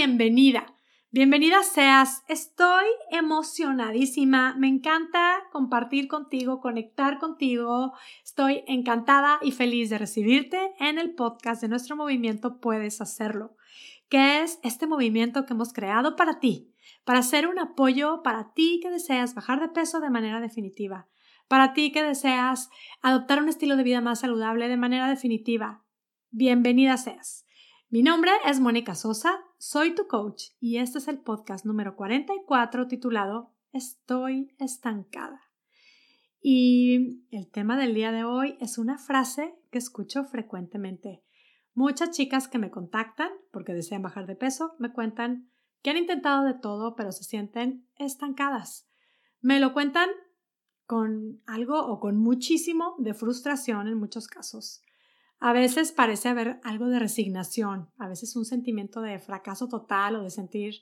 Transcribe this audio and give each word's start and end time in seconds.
bienvenida. 0.00 0.74
Bienvenida 1.10 1.62
seas. 1.62 2.24
Estoy 2.26 2.86
emocionadísima. 3.10 4.54
Me 4.56 4.66
encanta 4.66 5.42
compartir 5.52 6.08
contigo, 6.08 6.62
conectar 6.62 7.18
contigo. 7.18 7.92
Estoy 8.24 8.64
encantada 8.66 9.38
y 9.42 9.52
feliz 9.52 9.90
de 9.90 9.98
recibirte 9.98 10.58
en 10.78 10.98
el 10.98 11.14
podcast 11.14 11.60
de 11.60 11.68
nuestro 11.68 11.96
movimiento 11.96 12.60
Puedes 12.60 13.02
Hacerlo, 13.02 13.56
que 14.08 14.40
es 14.40 14.58
este 14.62 14.86
movimiento 14.86 15.44
que 15.44 15.52
hemos 15.52 15.74
creado 15.74 16.16
para 16.16 16.40
ti, 16.40 16.72
para 17.04 17.20
ser 17.20 17.46
un 17.46 17.58
apoyo 17.58 18.22
para 18.22 18.54
ti 18.54 18.80
que 18.82 18.88
deseas 18.88 19.34
bajar 19.34 19.60
de 19.60 19.68
peso 19.68 20.00
de 20.00 20.08
manera 20.08 20.40
definitiva, 20.40 21.08
para 21.46 21.74
ti 21.74 21.92
que 21.92 22.02
deseas 22.02 22.70
adoptar 23.02 23.42
un 23.42 23.50
estilo 23.50 23.76
de 23.76 23.82
vida 23.82 24.00
más 24.00 24.20
saludable 24.20 24.66
de 24.66 24.78
manera 24.78 25.10
definitiva. 25.10 25.84
Bienvenida 26.30 26.96
seas. 26.96 27.44
Mi 27.92 28.04
nombre 28.04 28.30
es 28.46 28.60
Mónica 28.60 28.94
Sosa, 28.94 29.40
soy 29.58 29.96
tu 29.96 30.06
coach 30.06 30.50
y 30.60 30.76
este 30.76 30.98
es 30.98 31.08
el 31.08 31.18
podcast 31.18 31.64
número 31.64 31.96
44 31.96 32.86
titulado 32.86 33.52
Estoy 33.72 34.54
estancada. 34.60 35.40
Y 36.40 37.24
el 37.32 37.50
tema 37.50 37.76
del 37.76 37.92
día 37.92 38.12
de 38.12 38.22
hoy 38.22 38.56
es 38.60 38.78
una 38.78 38.96
frase 38.96 39.56
que 39.72 39.78
escucho 39.78 40.22
frecuentemente. 40.22 41.24
Muchas 41.74 42.12
chicas 42.12 42.46
que 42.46 42.58
me 42.58 42.70
contactan 42.70 43.32
porque 43.50 43.74
desean 43.74 44.02
bajar 44.02 44.28
de 44.28 44.36
peso 44.36 44.76
me 44.78 44.92
cuentan 44.92 45.50
que 45.82 45.90
han 45.90 45.96
intentado 45.96 46.44
de 46.44 46.54
todo 46.54 46.94
pero 46.94 47.10
se 47.10 47.24
sienten 47.24 47.88
estancadas. 47.96 48.88
Me 49.40 49.58
lo 49.58 49.72
cuentan 49.72 50.10
con 50.86 51.42
algo 51.44 51.84
o 51.86 51.98
con 51.98 52.18
muchísimo 52.18 52.94
de 52.98 53.14
frustración 53.14 53.88
en 53.88 53.98
muchos 53.98 54.28
casos. 54.28 54.80
A 55.40 55.54
veces 55.54 55.90
parece 55.90 56.28
haber 56.28 56.60
algo 56.62 56.88
de 56.88 56.98
resignación, 56.98 57.88
a 57.96 58.08
veces 58.08 58.36
un 58.36 58.44
sentimiento 58.44 59.00
de 59.00 59.18
fracaso 59.18 59.68
total 59.68 60.16
o 60.16 60.22
de 60.22 60.30
sentir 60.30 60.74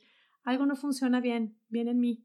algo 0.42 0.66
no 0.66 0.76
funciona 0.76 1.20
bien, 1.20 1.56
bien 1.68 1.88
en 1.88 2.00
mí. 2.00 2.24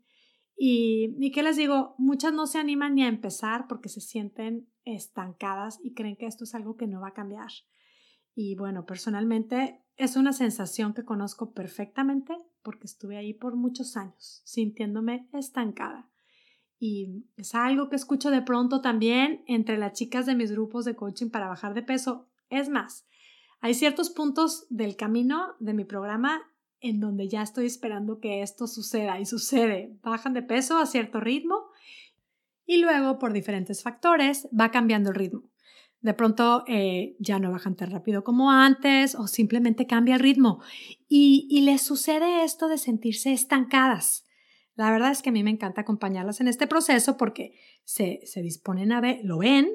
Y, 0.56 1.16
y 1.20 1.32
qué 1.32 1.44
les 1.44 1.58
digo, 1.58 1.94
muchas 1.98 2.34
no 2.34 2.48
se 2.48 2.58
animan 2.58 2.96
ni 2.96 3.04
a 3.04 3.08
empezar 3.08 3.68
porque 3.68 3.90
se 3.90 4.02
sienten 4.02 4.68
estancadas 4.84 5.80
y 5.84 5.94
creen 5.94 6.16
que 6.16 6.26
esto 6.26 6.46
es 6.46 6.56
algo 6.56 6.76
que 6.76 6.88
no 6.88 7.02
va 7.02 7.10
a 7.10 7.14
cambiar. 7.14 7.50
Y 8.34 8.56
bueno, 8.56 8.86
personalmente 8.86 9.84
es 9.96 10.16
una 10.16 10.34
sensación 10.34 10.94
que 10.94 11.06
conozco 11.06 11.54
perfectamente 11.54 12.36
porque 12.64 12.86
estuve 12.86 13.18
ahí 13.18 13.34
por 13.34 13.56
muchos 13.56 13.96
años, 13.98 14.42
sintiéndome 14.46 15.28
estancada. 15.34 16.10
Y 16.86 17.24
es 17.38 17.56
algo 17.56 17.88
que 17.88 17.96
escucho 17.96 18.30
de 18.30 18.42
pronto 18.42 18.82
también 18.82 19.42
entre 19.48 19.78
las 19.78 19.94
chicas 19.94 20.26
de 20.26 20.36
mis 20.36 20.52
grupos 20.52 20.84
de 20.84 20.98
coaching 20.98 21.30
para 21.30 21.48
bajar 21.48 21.74
de 21.74 21.82
peso. 21.82 22.28
Es 22.50 22.68
más, 22.68 23.08
hay 23.62 23.74
ciertos 23.74 24.10
puntos 24.10 24.68
del 24.70 24.98
camino 24.98 25.56
de 25.62 25.74
mi 25.74 25.86
programa 25.86 26.42
en 26.82 27.00
donde 27.00 27.30
ya 27.30 27.42
estoy 27.42 27.68
esperando 27.68 28.20
que 28.20 28.42
esto 28.42 28.68
suceda 28.68 29.18
y 29.22 29.26
sucede. 29.26 29.98
Bajan 30.04 30.34
de 30.34 30.44
peso 30.44 30.78
a 30.78 30.86
cierto 30.86 31.22
ritmo 31.22 31.68
y 32.66 32.82
luego 32.82 33.18
por 33.18 33.32
diferentes 33.32 33.82
factores 33.82 34.50
va 34.50 34.70
cambiando 34.70 35.12
el 35.12 35.16
ritmo. 35.16 35.50
De 36.02 36.14
pronto 36.14 36.66
eh, 36.68 37.16
ya 37.18 37.40
no 37.40 37.50
bajan 37.50 37.78
tan 37.78 37.92
rápido 37.92 38.26
como 38.26 38.52
antes 38.52 39.16
o 39.16 39.28
simplemente 39.28 39.88
cambia 39.88 40.16
el 40.16 40.20
ritmo 40.20 40.62
y, 41.08 41.48
y 41.50 41.62
les 41.62 41.82
sucede 41.82 42.44
esto 42.44 42.68
de 42.68 42.78
sentirse 42.78 43.32
estancadas. 43.32 44.26
La 44.76 44.92
verdad 44.92 45.12
es 45.12 45.22
que 45.22 45.30
a 45.30 45.32
mí 45.32 45.44
me 45.44 45.52
encanta 45.52 45.82
acompañarlas 45.82 46.42
en 46.42 46.48
este 46.48 46.68
proceso 46.68 47.18
porque 47.18 47.54
se, 47.84 48.22
se 48.26 48.42
disponen 48.42 48.92
a 48.92 49.02
ver, 49.02 49.20
lo 49.24 49.38
ven, 49.38 49.70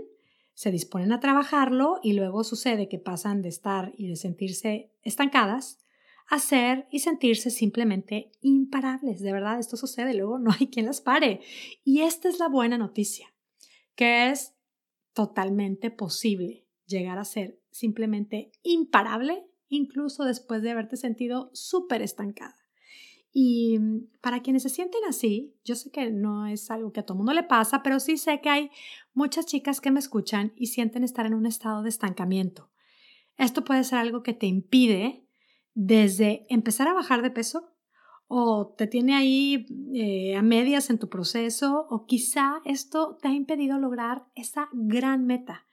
se 0.54 0.72
disponen 0.72 1.12
a 1.12 1.20
trabajarlo 1.20 2.00
y 2.02 2.14
luego 2.14 2.42
sucede 2.42 2.88
que 2.88 2.98
pasan 2.98 3.42
de 3.42 3.48
estar 3.48 3.92
y 3.96 4.08
de 4.08 4.16
sentirse 4.16 4.92
estancadas 5.02 5.78
a 6.28 6.38
ser 6.38 6.86
y 6.90 6.98
sentirse 6.98 7.50
simplemente 7.50 8.32
imparables. 8.40 9.20
De 9.20 9.32
verdad, 9.32 9.58
esto 9.58 9.76
sucede, 9.76 10.14
luego 10.14 10.38
no 10.38 10.50
hay 10.58 10.66
quien 10.66 10.86
las 10.86 11.00
pare. 11.00 11.40
Y 11.84 12.02
esta 12.02 12.28
es 12.28 12.38
la 12.38 12.48
buena 12.48 12.76
noticia, 12.76 13.32
que 13.94 14.30
es 14.30 14.54
totalmente 15.14 15.90
posible 15.90 16.66
llegar 16.86 17.18
a 17.18 17.24
ser 17.24 17.60
simplemente 17.70 18.52
imparable, 18.62 19.46
incluso 19.68 20.24
después 20.24 20.62
de 20.62 20.70
haberte 20.70 20.96
sentido 20.96 21.50
súper 21.54 22.02
estancada. 22.02 22.56
Y 23.32 23.78
mm, 23.78 24.08
para 24.20 24.40
quienes 24.40 24.62
se 24.62 24.68
sienten 24.68 25.00
así, 25.08 25.54
yo 25.64 25.74
sé 25.74 25.90
que 25.90 26.10
no 26.10 26.46
es 26.46 26.70
algo 26.70 26.92
que 26.92 27.00
a 27.00 27.06
todo 27.06 27.18
mundo 27.18 27.32
le 27.32 27.42
pasa, 27.42 27.82
pero 27.82 28.00
sí 28.00 28.16
sé 28.16 28.40
que 28.40 28.48
hay 28.48 28.70
muchas 29.14 29.46
chicas 29.46 29.80
que 29.80 29.90
me 29.90 30.00
escuchan 30.00 30.52
y 30.56 30.66
sienten 30.66 31.04
estar 31.04 31.26
en 31.26 31.34
un 31.34 31.46
estado 31.46 31.82
de 31.82 31.88
estancamiento. 31.88 32.70
Esto 33.36 33.64
puede 33.64 33.84
ser 33.84 33.98
algo 33.98 34.22
que 34.22 34.34
te 34.34 34.46
impide 34.46 35.24
desde 35.74 36.46
empezar 36.48 36.88
a 36.88 36.94
bajar 36.94 37.22
de 37.22 37.30
peso 37.30 37.72
o 38.26 38.74
te 38.76 38.86
tiene 38.86 39.14
ahí 39.14 39.66
eh, 39.94 40.36
a 40.36 40.42
medias 40.42 40.90
en 40.90 40.98
tu 40.98 41.08
proceso 41.08 41.86
o 41.88 42.04
quizá 42.04 42.60
esto 42.64 43.16
te 43.22 43.28
ha 43.28 43.32
impedido 43.32 43.78
lograr 43.78 44.26
esa 44.34 44.68
gran 44.72 45.24
meta 45.24 45.67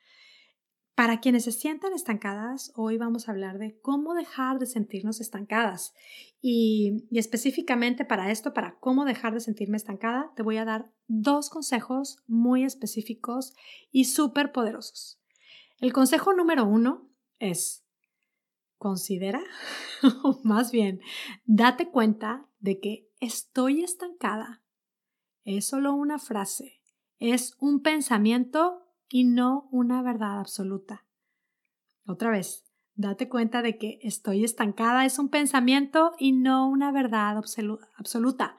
para 0.96 1.20
quienes 1.20 1.44
se 1.44 1.52
sientan 1.52 1.92
estancadas, 1.94 2.72
hoy 2.74 2.98
vamos 2.98 3.28
a 3.28 3.34
hablar 3.34 3.60
de 3.60 3.78
cómo 3.82 4.14
dejar 4.14 4.60
de 4.60 4.66
sentirnos 4.66 5.20
estancadas. 5.20 5.94
Y, 6.42 7.06
específicamente 7.12 8.06
para 8.06 8.32
esto, 8.32 8.54
para 8.54 8.80
cómo 8.80 9.04
dejar 9.04 9.34
de 9.34 9.42
sentirme 9.42 9.76
estancada, 9.76 10.32
te 10.38 10.44
voy 10.44 10.56
a 10.56 10.64
dar 10.64 10.94
dos 11.08 11.50
consejos 11.50 12.24
muy 12.28 12.64
específicos 12.64 13.54
y 13.92 14.06
súper 14.06 14.54
poderosos. 14.54 15.20
El 15.80 15.92
consejo 15.92 16.34
número 16.34 16.66
uno 16.66 17.10
es, 17.40 17.86
considera, 18.78 19.44
o 20.24 20.40
más 20.44 20.72
bien, 20.72 21.02
date 21.44 21.90
cuenta 21.90 22.48
de 22.60 22.80
que 22.80 23.10
estoy 23.20 23.84
estancada. 23.84 24.64
Es 25.44 25.68
solo 25.68 25.94
una 25.94 26.20
frase, 26.20 26.82
es 27.20 27.58
un 27.60 27.82
pensamiento 27.82 28.85
y 29.10 29.24
no 29.24 29.68
una 29.72 30.02
verdad 30.02 30.40
absoluta. 30.40 31.06
Otra 32.08 32.30
vez, 32.30 32.66
date 32.96 33.30
cuenta 33.30 33.62
de 33.62 33.78
que 33.78 34.00
estoy 34.02 34.44
estancada 34.44 35.06
es 35.06 35.20
un 35.20 35.30
pensamiento 35.30 36.14
y 36.18 36.32
no 36.32 36.68
una 36.70 36.92
verdad 36.92 37.38
absoluta. 37.98 38.58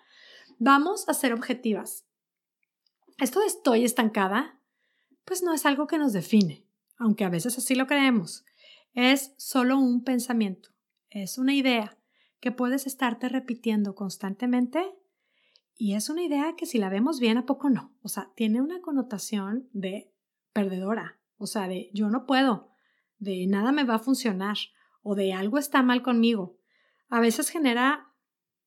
Vamos 0.59 1.09
a 1.09 1.15
ser 1.15 1.33
objetivas. 1.33 2.07
Esto 3.19 3.41
de 3.41 3.47
estoy 3.47 3.85
estancada, 3.85 4.61
pues 5.25 5.43
no 5.43 5.53
es 5.55 5.65
algo 5.67 5.87
que 5.87 5.99
nos 5.99 6.13
define, 6.13 6.67
aunque 6.99 7.25
a 7.25 7.31
veces 7.31 7.57
así 7.57 7.75
lo 7.75 7.87
creemos. 7.87 8.45
Es 8.93 9.35
solo 9.37 9.79
un 9.79 10.05
pensamiento, 10.05 10.71
es 11.11 11.39
una 11.39 11.55
idea 11.55 11.99
que 12.41 12.53
puedes 12.53 12.87
estarte 12.87 13.29
repitiendo 13.29 13.95
constantemente 13.95 14.85
y 15.77 15.95
es 15.95 16.09
una 16.09 16.23
idea 16.23 16.55
que 16.57 16.67
si 16.67 16.79
la 16.79 16.89
vemos 16.89 17.21
bien, 17.21 17.37
¿a 17.39 17.47
poco 17.47 17.69
no? 17.69 17.95
O 18.03 18.09
sea, 18.09 18.31
tiene 18.35 18.63
una 18.63 18.81
connotación 18.81 19.69
de 19.73 20.11
perdedora, 20.57 21.19
o 21.37 21.47
sea, 21.47 21.69
de 21.69 21.91
yo 21.93 22.09
no 22.09 22.25
puedo, 22.25 22.71
de 23.19 23.47
nada 23.47 23.73
me 23.73 23.85
va 23.85 23.97
a 23.97 23.99
funcionar 23.99 24.57
o 25.03 25.15
de 25.15 25.35
algo 25.35 25.59
está 25.59 25.83
mal 25.83 26.03
conmigo. 26.03 26.57
A 27.11 27.21
veces 27.21 27.51
genera 27.51 28.15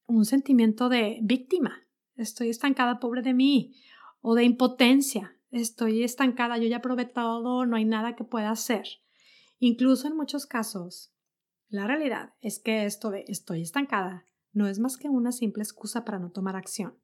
un 0.06 0.26
sentimiento 0.26 0.88
de 0.88 1.18
víctima, 1.24 1.88
estoy 2.16 2.50
estancada, 2.50 3.00
pobre 3.00 3.24
de 3.24 3.34
mí, 3.34 3.74
o 4.22 4.36
de 4.36 4.44
impotencia, 4.44 5.36
estoy 5.50 6.04
estancada, 6.04 6.60
yo 6.60 6.68
ya 6.68 6.80
probé 6.80 7.06
todo, 7.06 7.66
no 7.66 7.76
hay 7.76 7.86
nada 7.86 8.16
que 8.16 8.24
pueda 8.24 8.52
hacer. 8.52 8.86
Incluso 9.58 10.08
en 10.08 10.16
muchos 10.16 10.46
casos, 10.46 11.12
la 11.70 11.88
realidad 11.88 12.36
es 12.40 12.60
que 12.60 12.86
esto 12.86 13.10
de 13.10 13.26
estoy 13.28 13.64
estancada 13.64 14.26
no 14.54 14.68
es 14.68 14.78
más 14.78 14.96
que 14.96 15.10
una 15.10 15.32
simple 15.32 15.64
excusa 15.64 16.06
para 16.06 16.20
no 16.20 16.30
tomar 16.30 16.56
acción 16.56 17.00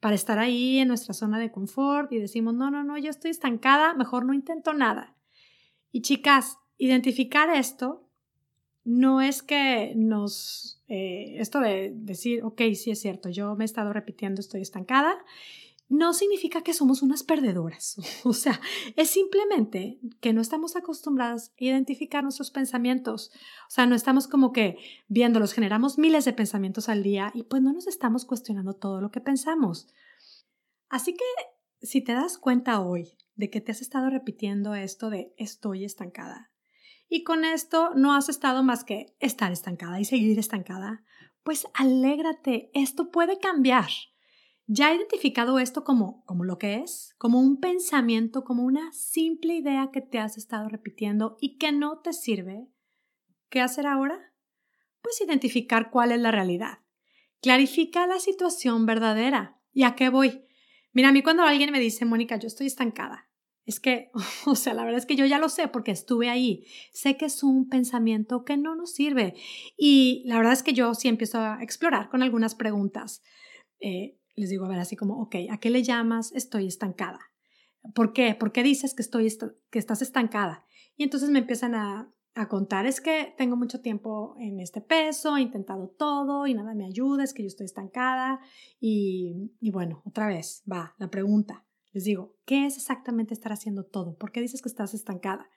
para 0.00 0.14
estar 0.14 0.38
ahí 0.38 0.78
en 0.78 0.88
nuestra 0.88 1.14
zona 1.14 1.38
de 1.38 1.50
confort 1.50 2.12
y 2.12 2.18
decimos, 2.18 2.54
no, 2.54 2.70
no, 2.70 2.84
no, 2.84 2.98
yo 2.98 3.10
estoy 3.10 3.30
estancada, 3.30 3.94
mejor 3.94 4.24
no 4.24 4.32
intento 4.32 4.72
nada. 4.72 5.16
Y 5.90 6.02
chicas, 6.02 6.58
identificar 6.76 7.50
esto 7.54 8.08
no 8.84 9.20
es 9.20 9.42
que 9.42 9.92
nos, 9.96 10.82
eh, 10.88 11.36
esto 11.38 11.60
de 11.60 11.92
decir, 11.94 12.42
ok, 12.42 12.62
sí 12.74 12.90
es 12.90 13.00
cierto, 13.00 13.28
yo 13.28 13.54
me 13.56 13.64
he 13.64 13.66
estado 13.66 13.92
repitiendo, 13.92 14.40
estoy 14.40 14.62
estancada 14.62 15.16
no 15.88 16.12
significa 16.12 16.62
que 16.62 16.74
somos 16.74 17.02
unas 17.02 17.22
perdedoras. 17.22 17.96
O 18.24 18.32
sea, 18.32 18.60
es 18.96 19.10
simplemente 19.10 19.98
que 20.20 20.32
no 20.32 20.40
estamos 20.40 20.76
acostumbradas 20.76 21.50
a 21.50 21.64
identificar 21.64 22.22
nuestros 22.22 22.50
pensamientos. 22.50 23.30
O 23.68 23.70
sea, 23.70 23.86
no 23.86 23.94
estamos 23.94 24.28
como 24.28 24.52
que 24.52 24.76
viéndolos, 25.08 25.52
generamos 25.52 25.98
miles 25.98 26.24
de 26.24 26.32
pensamientos 26.32 26.88
al 26.88 27.02
día 27.02 27.30
y 27.34 27.44
pues 27.44 27.62
no 27.62 27.72
nos 27.72 27.86
estamos 27.86 28.24
cuestionando 28.24 28.74
todo 28.74 29.00
lo 29.00 29.10
que 29.10 29.20
pensamos. 29.20 29.88
Así 30.88 31.14
que 31.14 31.24
si 31.86 32.02
te 32.02 32.12
das 32.12 32.38
cuenta 32.38 32.80
hoy 32.80 33.16
de 33.34 33.50
que 33.50 33.60
te 33.60 33.72
has 33.72 33.80
estado 33.80 34.10
repitiendo 34.10 34.74
esto 34.74 35.10
de 35.10 35.32
estoy 35.36 35.84
estancada 35.84 36.50
y 37.08 37.22
con 37.22 37.44
esto 37.44 37.92
no 37.94 38.14
has 38.14 38.28
estado 38.28 38.62
más 38.62 38.84
que 38.84 39.14
estar 39.20 39.52
estancada 39.52 40.00
y 40.00 40.04
seguir 40.04 40.38
estancada, 40.38 41.04
pues 41.42 41.66
alégrate, 41.72 42.70
esto 42.74 43.10
puede 43.10 43.38
cambiar. 43.38 43.88
Ya 44.68 44.92
he 44.92 44.96
identificado 44.96 45.58
esto 45.58 45.82
como, 45.82 46.24
como 46.24 46.44
lo 46.44 46.58
que 46.58 46.76
es, 46.76 47.14
como 47.18 47.40
un 47.40 47.58
pensamiento, 47.58 48.44
como 48.44 48.62
una 48.62 48.92
simple 48.92 49.54
idea 49.54 49.90
que 49.92 50.02
te 50.02 50.20
has 50.20 50.36
estado 50.36 50.68
repitiendo 50.68 51.36
y 51.40 51.58
que 51.58 51.72
no 51.72 51.98
te 51.98 52.12
sirve. 52.12 52.68
¿Qué 53.48 53.60
hacer 53.60 53.86
ahora? 53.86 54.28
pues 55.08 55.20
identificar 55.20 55.90
cuál 55.90 56.12
es 56.12 56.20
la 56.20 56.30
realidad. 56.30 56.80
Clarifica 57.40 58.06
la 58.06 58.18
situación 58.18 58.86
verdadera. 58.86 59.58
¿Y 59.72 59.84
a 59.84 59.94
qué 59.94 60.08
voy? 60.08 60.44
Mira, 60.92 61.08
a 61.08 61.12
mí 61.12 61.22
cuando 61.22 61.44
alguien 61.44 61.70
me 61.70 61.80
dice, 61.80 62.04
Mónica, 62.04 62.36
yo 62.36 62.46
estoy 62.46 62.66
estancada, 62.66 63.28
es 63.64 63.80
que, 63.80 64.10
o 64.46 64.54
sea, 64.54 64.74
la 64.74 64.84
verdad 64.84 64.98
es 64.98 65.06
que 65.06 65.16
yo 65.16 65.24
ya 65.24 65.38
lo 65.38 65.48
sé 65.48 65.68
porque 65.68 65.92
estuve 65.92 66.28
ahí. 66.28 66.66
Sé 66.92 67.16
que 67.16 67.26
es 67.26 67.42
un 67.42 67.68
pensamiento 67.68 68.44
que 68.44 68.56
no 68.56 68.74
nos 68.74 68.92
sirve. 68.92 69.34
Y 69.76 70.22
la 70.26 70.36
verdad 70.36 70.52
es 70.52 70.62
que 70.62 70.72
yo 70.72 70.94
sí 70.94 71.08
empiezo 71.08 71.38
a 71.38 71.62
explorar 71.62 72.08
con 72.08 72.22
algunas 72.22 72.54
preguntas. 72.54 73.22
Eh, 73.80 74.17
les 74.38 74.50
digo, 74.50 74.64
a 74.64 74.68
ver, 74.68 74.78
así 74.78 74.96
como, 74.96 75.20
ok, 75.20 75.36
¿a 75.50 75.58
qué 75.58 75.70
le 75.70 75.82
llamas 75.82 76.32
estoy 76.32 76.66
estancada? 76.66 77.20
¿Por 77.94 78.12
qué? 78.12 78.34
¿Por 78.34 78.52
qué 78.52 78.62
dices 78.62 78.94
que, 78.94 79.02
estoy 79.02 79.28
que 79.70 79.78
estás 79.78 80.02
estancada? 80.02 80.64
Y 80.96 81.04
entonces 81.04 81.30
me 81.30 81.38
empiezan 81.38 81.74
a, 81.74 82.12
a 82.34 82.48
contar, 82.48 82.86
es 82.86 83.00
que 83.00 83.34
tengo 83.36 83.56
mucho 83.56 83.80
tiempo 83.80 84.36
en 84.38 84.60
este 84.60 84.80
peso, 84.80 85.36
he 85.36 85.40
intentado 85.40 85.88
todo 85.88 86.46
y 86.46 86.54
nada 86.54 86.74
me 86.74 86.86
ayuda, 86.86 87.24
es 87.24 87.34
que 87.34 87.42
yo 87.42 87.48
estoy 87.48 87.66
estancada. 87.66 88.40
Y, 88.80 89.52
y 89.60 89.70
bueno, 89.70 90.02
otra 90.04 90.26
vez, 90.26 90.62
va, 90.70 90.94
la 90.98 91.10
pregunta. 91.10 91.64
Les 91.92 92.04
digo, 92.04 92.36
¿qué 92.44 92.66
es 92.66 92.76
exactamente 92.76 93.34
estar 93.34 93.52
haciendo 93.52 93.84
todo? 93.84 94.16
¿Por 94.16 94.30
qué 94.30 94.40
dices 94.40 94.62
que 94.62 94.68
estás 94.68 94.94
estancada? 94.94 95.48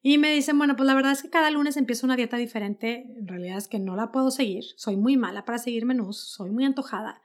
Y 0.00 0.18
me 0.18 0.32
dicen, 0.32 0.56
bueno, 0.56 0.76
pues 0.76 0.86
la 0.86 0.94
verdad 0.94 1.12
es 1.12 1.22
que 1.22 1.30
cada 1.30 1.50
lunes 1.50 1.76
empiezo 1.76 2.06
una 2.06 2.16
dieta 2.16 2.36
diferente. 2.36 3.12
En 3.18 3.26
realidad 3.26 3.58
es 3.58 3.68
que 3.68 3.78
no 3.80 3.96
la 3.96 4.12
puedo 4.12 4.30
seguir. 4.30 4.64
Soy 4.76 4.96
muy 4.96 5.16
mala 5.16 5.44
para 5.44 5.58
seguir 5.58 5.84
menús, 5.84 6.18
soy 6.18 6.50
muy 6.50 6.64
antojada. 6.64 7.20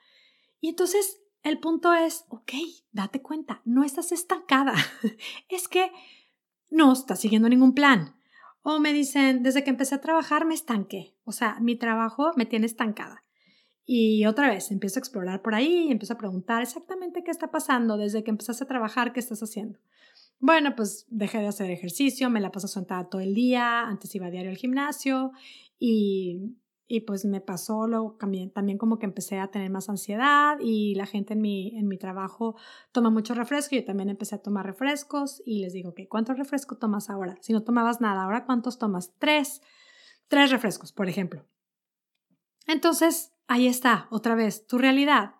Y 0.64 0.70
entonces 0.70 1.22
el 1.44 1.60
punto 1.60 1.94
es, 1.94 2.24
ok, 2.30 2.54
date 2.94 3.22
cuenta, 3.22 3.62
no 3.66 3.84
estás 3.84 4.14
estancada. 4.14 4.74
es 5.50 5.68
que 5.68 5.92
no 6.70 6.94
estás 6.94 7.20
siguiendo 7.20 7.50
ningún 7.50 7.76
plan. 7.76 8.16
O 8.62 8.80
me 8.80 8.94
dicen, 8.94 9.44
desde 9.44 9.66
que 9.66 9.72
empecé 9.72 9.96
a 9.96 10.00
trabajar 10.00 10.46
me 10.46 10.54
estanqué. 10.54 11.18
O 11.26 11.34
sea, 11.34 11.58
mi 11.60 11.76
trabajo 11.76 12.32
me 12.38 12.46
tiene 12.46 12.66
estancada. 12.66 13.26
Y 13.86 14.26
otra 14.26 14.48
vez, 14.48 14.72
empiezo 14.72 15.00
a 15.00 15.02
explorar 15.02 15.42
por 15.42 15.54
ahí 15.54 15.92
empiezo 15.92 16.14
a 16.14 16.18
preguntar 16.18 16.62
exactamente 16.62 17.26
qué 17.26 17.32
está 17.32 17.52
pasando 17.52 17.98
desde 17.98 18.24
que 18.24 18.32
empezaste 18.32 18.64
a 18.64 18.68
trabajar, 18.68 19.12
qué 19.12 19.20
estás 19.20 19.44
haciendo. 19.44 19.80
Bueno, 20.40 20.78
pues 20.78 21.06
dejé 21.10 21.40
de 21.40 21.48
hacer 21.48 21.72
ejercicio, 21.72 22.30
me 22.30 22.40
la 22.40 22.54
paso 22.54 22.70
sentada 22.70 23.10
todo 23.10 23.20
el 23.20 23.34
día, 23.34 23.82
antes 23.82 24.16
iba 24.16 24.28
a 24.28 24.32
diario 24.32 24.52
al 24.52 24.58
gimnasio 24.58 25.34
y 25.78 26.56
y 26.88 27.02
pues 27.02 27.26
me 27.26 27.42
pasó 27.42 27.88
luego 27.88 28.16
también, 28.20 28.52
también 28.52 28.78
como 28.78 29.00
que 29.00 29.06
empecé 29.06 29.40
a 29.40 29.48
tener 29.48 29.70
más 29.70 29.90
ansiedad 29.90 30.58
y 30.62 30.96
la 30.96 31.06
gente 31.06 31.34
en 31.34 31.42
mi, 31.42 31.78
en 31.78 31.88
mi 31.88 31.98
trabajo 31.98 32.56
toma 32.92 33.10
mucho 33.10 33.34
refresco, 33.34 33.76
yo 33.76 33.86
también 33.86 34.10
empecé 34.10 34.36
a 34.36 34.42
tomar 34.42 34.66
refrescos 34.66 35.42
y 35.46 35.60
les 35.60 35.74
digo, 35.74 35.94
que 35.94 36.08
¿cuántos 36.08 36.38
refrescos 36.38 36.80
tomas 36.80 37.10
ahora? 37.10 37.38
Si 37.42 37.54
no 37.54 37.64
tomabas 37.64 38.02
nada, 38.02 38.24
¿ahora 38.24 38.46
cuántos 38.46 38.78
tomas? 38.78 39.14
Tres, 39.18 39.62
tres 40.28 40.52
refrescos, 40.52 40.92
por 40.92 41.08
ejemplo. 41.08 41.46
Entonces, 42.68 43.34
ahí 43.48 43.68
está, 43.68 44.08
otra 44.12 44.36
vez, 44.36 44.68
tu 44.68 44.78
realidad 44.78 45.36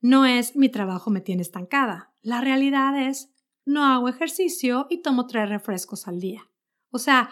no 0.00 0.26
es 0.26 0.56
mi 0.56 0.68
trabajo 0.68 1.10
me 1.10 1.20
tiene 1.20 1.42
estancada, 1.42 2.12
la 2.22 2.40
realidad 2.40 3.00
es 3.08 3.32
no 3.64 3.84
hago 3.84 4.08
ejercicio 4.08 4.86
y 4.88 5.02
tomo 5.02 5.26
tres 5.26 5.48
refrescos 5.48 6.06
al 6.06 6.20
día. 6.20 6.48
O 6.90 6.98
sea, 6.98 7.30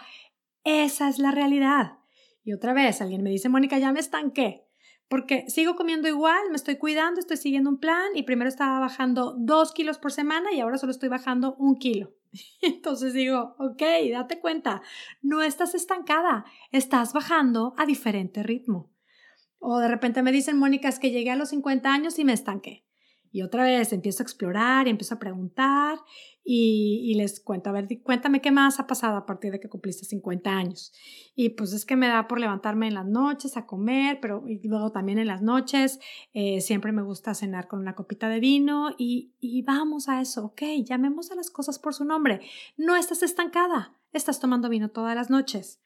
esa 0.63 1.07
es 1.07 1.17
la 1.17 1.31
realidad. 1.31 1.99
Y 2.45 2.53
otra 2.53 2.73
vez 2.73 3.01
alguien 3.01 3.23
me 3.23 3.31
dice, 3.31 3.49
Mónica, 3.49 3.79
ya 3.79 3.91
me 3.91 3.99
estanqué. 3.99 4.65
Porque 5.09 5.49
sigo 5.49 5.75
comiendo 5.75 6.07
igual, 6.07 6.49
me 6.49 6.55
estoy 6.55 6.77
cuidando, 6.77 7.19
estoy 7.19 7.37
siguiendo 7.37 7.69
un 7.69 7.79
plan 7.79 8.15
y 8.15 8.23
primero 8.23 8.47
estaba 8.47 8.79
bajando 8.79 9.35
dos 9.37 9.73
kilos 9.73 9.97
por 9.97 10.11
semana 10.11 10.53
y 10.53 10.59
ahora 10.59 10.77
solo 10.77 10.91
estoy 10.91 11.09
bajando 11.09 11.55
un 11.55 11.77
kilo. 11.77 12.13
Entonces 12.61 13.13
digo, 13.13 13.55
ok, 13.59 13.81
date 14.11 14.39
cuenta, 14.39 14.81
no 15.21 15.41
estás 15.41 15.75
estancada, 15.75 16.45
estás 16.71 17.13
bajando 17.13 17.73
a 17.77 17.85
diferente 17.85 18.43
ritmo. 18.43 18.91
O 19.59 19.79
de 19.79 19.87
repente 19.87 20.21
me 20.21 20.31
dicen, 20.31 20.57
Mónica, 20.57 20.87
es 20.87 20.99
que 20.99 21.11
llegué 21.11 21.31
a 21.31 21.35
los 21.35 21.49
50 21.49 21.91
años 21.91 22.19
y 22.19 22.25
me 22.25 22.33
estanqué. 22.33 22.85
Y 23.31 23.41
otra 23.41 23.63
vez 23.63 23.91
empiezo 23.91 24.21
a 24.21 24.25
explorar 24.25 24.87
y 24.87 24.91
empiezo 24.91 25.15
a 25.15 25.19
preguntar 25.19 25.97
y, 26.47 27.15
les 27.15 27.39
cuento, 27.39 27.71
a 27.71 27.73
ver, 27.73 27.87
cuéntame 28.03 28.39
qué 28.39 28.51
más 28.51 28.79
ha 28.79 28.85
pasado 28.85 29.17
a 29.17 29.25
partir 29.25 29.51
de 29.51 29.59
que 29.59 29.67
cumpliste 29.67 30.05
50 30.05 30.51
años. 30.51 30.93
Y 31.33 31.49
pues 31.49 31.73
es 31.73 31.85
que 31.85 31.95
me 31.95 32.07
da 32.07 32.27
por 32.27 32.39
levantarme 32.39 32.87
en 32.87 32.93
las 32.93 33.07
noches 33.07 33.57
a 33.57 33.65
comer, 33.65 34.19
pero 34.21 34.43
luego 34.63 34.91
también 34.91 35.17
en 35.17 35.25
las 35.25 35.41
noches 35.41 35.99
eh, 36.33 36.61
siempre 36.61 36.91
me 36.91 37.01
gusta 37.01 37.33
cenar 37.33 37.67
con 37.67 37.79
una 37.79 37.95
copita 37.95 38.29
de 38.29 38.39
vino 38.39 38.91
y, 38.95 39.33
y 39.39 39.63
vamos 39.63 40.07
a 40.07 40.21
eso, 40.21 40.45
ok, 40.45 40.61
llamemos 40.85 41.31
a 41.31 41.35
las 41.35 41.49
cosas 41.49 41.79
por 41.79 41.95
su 41.95 42.05
nombre. 42.05 42.41
No 42.77 42.95
estás 42.95 43.23
estancada, 43.23 43.95
estás 44.13 44.39
tomando 44.39 44.69
vino 44.69 44.89
todas 44.89 45.15
las 45.15 45.31
noches. 45.31 45.81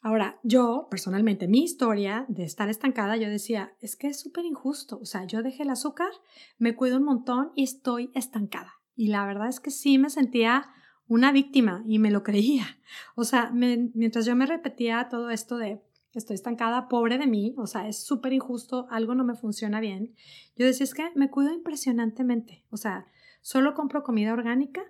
Ahora, 0.00 0.40
yo 0.42 0.88
personalmente, 0.90 1.46
mi 1.46 1.62
historia 1.62 2.24
de 2.28 2.44
estar 2.44 2.68
estancada, 2.70 3.16
yo 3.18 3.28
decía, 3.28 3.74
es 3.80 3.94
que 3.94 4.08
es 4.08 4.18
súper 4.18 4.46
injusto. 4.46 4.98
O 5.00 5.04
sea, 5.04 5.26
yo 5.26 5.42
dejé 5.42 5.62
el 5.62 5.70
azúcar, 5.70 6.10
me 6.58 6.74
cuido 6.74 6.96
un 6.96 7.04
montón 7.04 7.52
y 7.54 7.62
estoy 7.62 8.10
estancada. 8.14 8.81
Y 8.94 9.08
la 9.08 9.26
verdad 9.26 9.48
es 9.48 9.60
que 9.60 9.70
sí 9.70 9.98
me 9.98 10.10
sentía 10.10 10.70
una 11.08 11.32
víctima 11.32 11.82
y 11.86 11.98
me 11.98 12.10
lo 12.10 12.22
creía. 12.22 12.66
O 13.14 13.24
sea, 13.24 13.50
mientras 13.52 14.26
yo 14.26 14.36
me 14.36 14.44
repetía 14.44 15.08
todo 15.08 15.30
esto 15.30 15.56
de 15.56 15.80
estoy 16.12 16.34
estancada, 16.34 16.88
pobre 16.88 17.16
de 17.16 17.26
mí, 17.26 17.54
o 17.56 17.66
sea, 17.66 17.88
es 17.88 18.04
súper 18.04 18.34
injusto, 18.34 18.86
algo 18.90 19.14
no 19.14 19.24
me 19.24 19.34
funciona 19.34 19.80
bien, 19.80 20.14
yo 20.56 20.66
decía, 20.66 20.84
es 20.84 20.92
que 20.92 21.10
me 21.14 21.30
cuido 21.30 21.54
impresionantemente. 21.54 22.66
O 22.68 22.76
sea, 22.76 23.06
solo 23.40 23.72
compro 23.72 24.02
comida 24.02 24.34
orgánica, 24.34 24.82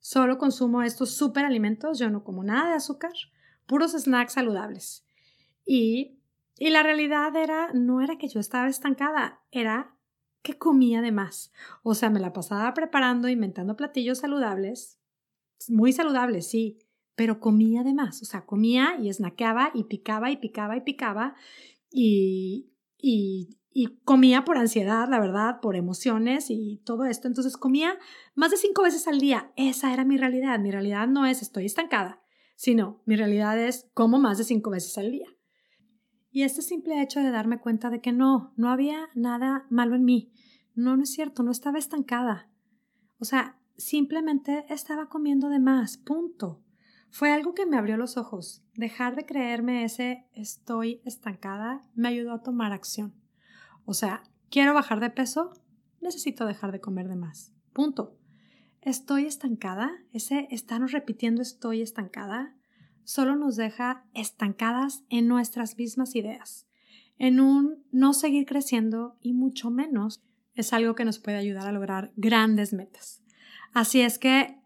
solo 0.00 0.36
consumo 0.36 0.82
estos 0.82 1.12
súper 1.12 1.46
alimentos, 1.46 1.98
yo 1.98 2.10
no 2.10 2.24
como 2.24 2.44
nada 2.44 2.70
de 2.70 2.76
azúcar 2.76 3.12
puros 3.70 3.92
snacks 3.92 4.32
saludables. 4.32 5.06
Y, 5.64 6.18
y 6.58 6.70
la 6.70 6.82
realidad 6.82 7.34
era, 7.36 7.70
no 7.72 8.00
era 8.00 8.18
que 8.18 8.26
yo 8.26 8.40
estaba 8.40 8.68
estancada, 8.68 9.40
era 9.52 9.94
que 10.42 10.58
comía 10.58 11.02
de 11.02 11.12
más. 11.12 11.52
O 11.82 11.94
sea, 11.94 12.10
me 12.10 12.20
la 12.20 12.32
pasaba 12.32 12.72
preparando, 12.74 13.28
inventando 13.28 13.76
platillos 13.76 14.18
saludables, 14.18 14.98
muy 15.68 15.92
saludables, 15.92 16.48
sí, 16.48 16.78
pero 17.14 17.40
comía 17.40 17.82
de 17.82 17.94
más. 17.94 18.22
O 18.22 18.24
sea, 18.24 18.46
comía 18.46 18.96
y 19.00 19.12
snackeaba 19.12 19.70
y 19.74 19.84
picaba 19.84 20.30
y 20.30 20.36
picaba 20.36 20.76
y 20.76 20.80
picaba 20.80 21.34
y, 21.90 22.72
y, 22.98 23.58
y 23.72 23.98
comía 24.04 24.44
por 24.44 24.56
ansiedad, 24.58 25.08
la 25.08 25.20
verdad, 25.20 25.60
por 25.60 25.76
emociones 25.76 26.50
y 26.50 26.80
todo 26.84 27.04
esto. 27.04 27.28
Entonces 27.28 27.56
comía 27.56 27.98
más 28.34 28.50
de 28.50 28.56
cinco 28.56 28.82
veces 28.82 29.06
al 29.06 29.20
día. 29.20 29.52
Esa 29.56 29.92
era 29.92 30.04
mi 30.04 30.16
realidad. 30.16 30.58
Mi 30.58 30.70
realidad 30.70 31.08
no 31.08 31.26
es 31.26 31.42
estoy 31.42 31.66
estancada 31.66 32.20
sino 32.60 33.00
mi 33.06 33.16
realidad 33.16 33.58
es 33.58 33.88
como 33.94 34.18
más 34.18 34.36
de 34.36 34.44
cinco 34.44 34.68
veces 34.68 34.98
al 34.98 35.10
día. 35.10 35.34
Y 36.30 36.42
este 36.42 36.62
simple 36.62 37.02
hecho 37.02 37.20
de 37.20 37.30
darme 37.30 37.58
cuenta 37.58 37.90
de 37.90 38.00
que 38.00 38.12
no, 38.12 38.52
no 38.56 38.70
había 38.70 39.08
nada 39.14 39.66
malo 39.68 39.96
en 39.96 40.04
mí, 40.04 40.32
no, 40.74 40.96
no 40.96 41.02
es 41.02 41.10
cierto, 41.10 41.42
no 41.42 41.50
estaba 41.50 41.78
estancada. 41.78 42.48
O 43.18 43.24
sea, 43.24 43.58
simplemente 43.76 44.64
estaba 44.68 45.08
comiendo 45.08 45.48
de 45.48 45.58
más, 45.58 45.98
punto. 45.98 46.62
Fue 47.10 47.32
algo 47.32 47.54
que 47.54 47.66
me 47.66 47.76
abrió 47.76 47.96
los 47.96 48.16
ojos. 48.16 48.62
Dejar 48.74 49.16
de 49.16 49.26
creerme 49.26 49.84
ese 49.84 50.26
estoy 50.32 51.02
estancada 51.04 51.82
me 51.94 52.08
ayudó 52.08 52.32
a 52.32 52.42
tomar 52.42 52.72
acción. 52.72 53.14
O 53.84 53.94
sea, 53.94 54.22
quiero 54.48 54.72
bajar 54.74 55.00
de 55.00 55.10
peso, 55.10 55.52
necesito 56.00 56.46
dejar 56.46 56.70
de 56.70 56.80
comer 56.80 57.08
de 57.08 57.16
más. 57.16 57.52
Punto 57.72 58.16
estoy 58.82 59.26
estancada, 59.26 59.90
ese 60.12 60.48
estarnos 60.50 60.92
repitiendo 60.92 61.42
estoy 61.42 61.82
estancada, 61.82 62.54
solo 63.04 63.36
nos 63.36 63.56
deja 63.56 64.04
estancadas 64.14 65.04
en 65.08 65.28
nuestras 65.28 65.76
mismas 65.76 66.14
ideas, 66.14 66.66
en 67.18 67.40
un 67.40 67.84
no 67.92 68.12
seguir 68.14 68.46
creciendo 68.46 69.16
y 69.20 69.32
mucho 69.32 69.70
menos 69.70 70.22
es 70.54 70.72
algo 70.72 70.94
que 70.94 71.04
nos 71.04 71.18
puede 71.18 71.36
ayudar 71.36 71.66
a 71.66 71.72
lograr 71.72 72.12
grandes 72.16 72.72
metas. 72.72 73.22
Así 73.72 74.00
es 74.00 74.18
que, 74.18 74.58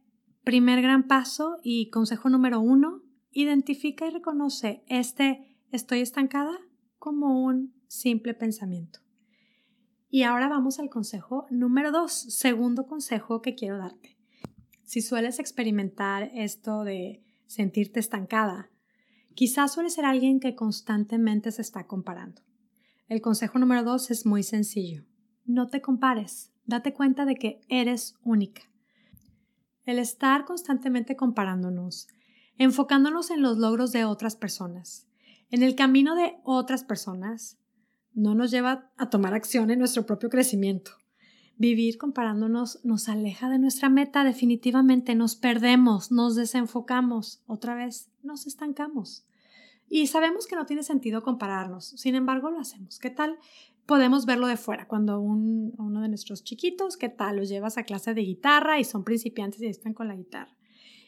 primer 0.44 0.82
gran 0.82 1.06
paso 1.06 1.58
y 1.62 1.90
consejo 1.90 2.28
número 2.28 2.60
uno, 2.60 3.02
identifica 3.32 4.06
y 4.06 4.10
reconoce 4.10 4.84
este 4.88 5.58
estoy 5.72 6.00
estancada 6.00 6.56
como 6.98 7.44
un 7.44 7.74
simple 7.88 8.34
pensamiento. 8.34 9.00
Y 10.08 10.22
ahora 10.22 10.48
vamos 10.48 10.78
al 10.78 10.90
consejo 10.90 11.46
número 11.50 11.90
dos, 11.90 12.12
segundo 12.12 12.86
consejo 12.86 13.42
que 13.42 13.56
quiero 13.56 13.78
darte. 13.78 14.16
Si 14.84 15.00
sueles 15.00 15.40
experimentar 15.40 16.30
esto 16.34 16.84
de 16.84 17.23
sentirte 17.46 18.00
estancada, 18.00 18.70
quizás 19.34 19.72
sueles 19.72 19.94
ser 19.94 20.04
alguien 20.04 20.40
que 20.40 20.54
constantemente 20.54 21.50
se 21.52 21.62
está 21.62 21.86
comparando. 21.86 22.42
El 23.08 23.20
consejo 23.20 23.58
número 23.58 23.82
dos 23.84 24.10
es 24.10 24.26
muy 24.26 24.42
sencillo. 24.42 25.04
No 25.44 25.68
te 25.68 25.82
compares, 25.82 26.52
date 26.64 26.94
cuenta 26.94 27.24
de 27.24 27.36
que 27.36 27.60
eres 27.68 28.16
única. 28.22 28.62
El 29.84 29.98
estar 29.98 30.46
constantemente 30.46 31.16
comparándonos, 31.16 32.08
enfocándonos 32.56 33.30
en 33.30 33.42
los 33.42 33.58
logros 33.58 33.92
de 33.92 34.04
otras 34.04 34.36
personas, 34.36 35.06
en 35.50 35.62
el 35.62 35.74
camino 35.74 36.14
de 36.14 36.36
otras 36.44 36.82
personas, 36.84 37.58
no 38.14 38.34
nos 38.34 38.50
lleva 38.50 38.90
a 38.96 39.10
tomar 39.10 39.34
acción 39.34 39.70
en 39.70 39.78
nuestro 39.78 40.06
propio 40.06 40.30
crecimiento. 40.30 40.92
Vivir 41.56 41.98
comparándonos 41.98 42.84
nos 42.84 43.08
aleja 43.08 43.48
de 43.48 43.58
nuestra 43.58 43.88
meta 43.88 44.24
definitivamente, 44.24 45.14
nos 45.14 45.36
perdemos, 45.36 46.10
nos 46.10 46.34
desenfocamos, 46.34 47.42
otra 47.46 47.74
vez 47.74 48.10
nos 48.22 48.46
estancamos. 48.46 49.24
Y 49.88 50.08
sabemos 50.08 50.46
que 50.46 50.56
no 50.56 50.66
tiene 50.66 50.82
sentido 50.82 51.22
compararnos, 51.22 51.86
sin 51.86 52.16
embargo 52.16 52.50
lo 52.50 52.58
hacemos. 52.58 52.98
¿Qué 52.98 53.10
tal? 53.10 53.38
Podemos 53.86 54.26
verlo 54.26 54.46
de 54.46 54.56
fuera, 54.56 54.88
cuando 54.88 55.20
uno 55.20 56.00
de 56.00 56.08
nuestros 56.08 56.42
chiquitos, 56.42 56.96
¿qué 56.96 57.08
tal? 57.08 57.36
Los 57.36 57.48
llevas 57.48 57.78
a 57.78 57.84
clase 57.84 58.14
de 58.14 58.22
guitarra 58.22 58.80
y 58.80 58.84
son 58.84 59.04
principiantes 59.04 59.60
y 59.62 59.66
están 59.66 59.94
con 59.94 60.08
la 60.08 60.16
guitarra 60.16 60.56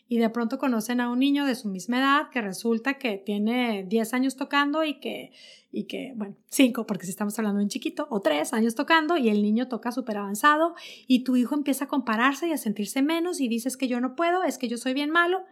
y 0.09 0.19
de 0.19 0.31
pronto 0.31 0.59
conocen 0.59 1.01
a 1.01 1.11
un 1.11 1.19
niño 1.19 1.47
de 1.47 1.55
su 1.55 1.69
misma 1.69 1.99
edad 1.99 2.31
que 2.31 2.41
resulta 2.41 2.95
que 2.95 3.19
tiene 3.19 3.85
10 3.89 4.15
años 4.15 4.37
tocando 4.37 4.85
y 4.85 5.01
que, 5.01 5.33
y 5.73 5.85
que 5.85 6.13
bueno, 6.17 6.37
5 6.49 6.87
porque 6.87 7.07
si 7.07 7.11
estamos 7.11 7.39
hablando 7.39 7.59
de 7.59 7.65
un 7.65 7.71
chiquito, 7.71 8.07
o 8.11 8.21
3 8.21 8.53
años 8.53 8.75
tocando 8.75 9.17
y 9.17 9.29
el 9.29 9.43
niño 9.43 9.69
toca 9.69 9.91
súper 9.91 10.19
avanzado 10.19 10.75
y 11.07 11.25
tu 11.25 11.37
hijo 11.37 11.55
empieza 11.55 11.87
a 11.87 11.89
compararse 11.89 12.49
y 12.49 12.53
a 12.53 12.59
sentirse 12.59 13.03
menos 13.03 13.41
y 13.41 13.49
dices 13.49 13.77
que 13.77 13.89
yo 13.89 14.01
no 14.01 14.15
puedo, 14.15 14.45
es 14.45 14.59
que 14.59 14.69
yo 14.69 14.77
soy 14.77 14.95
bien 14.95 15.11
malo 15.11 15.45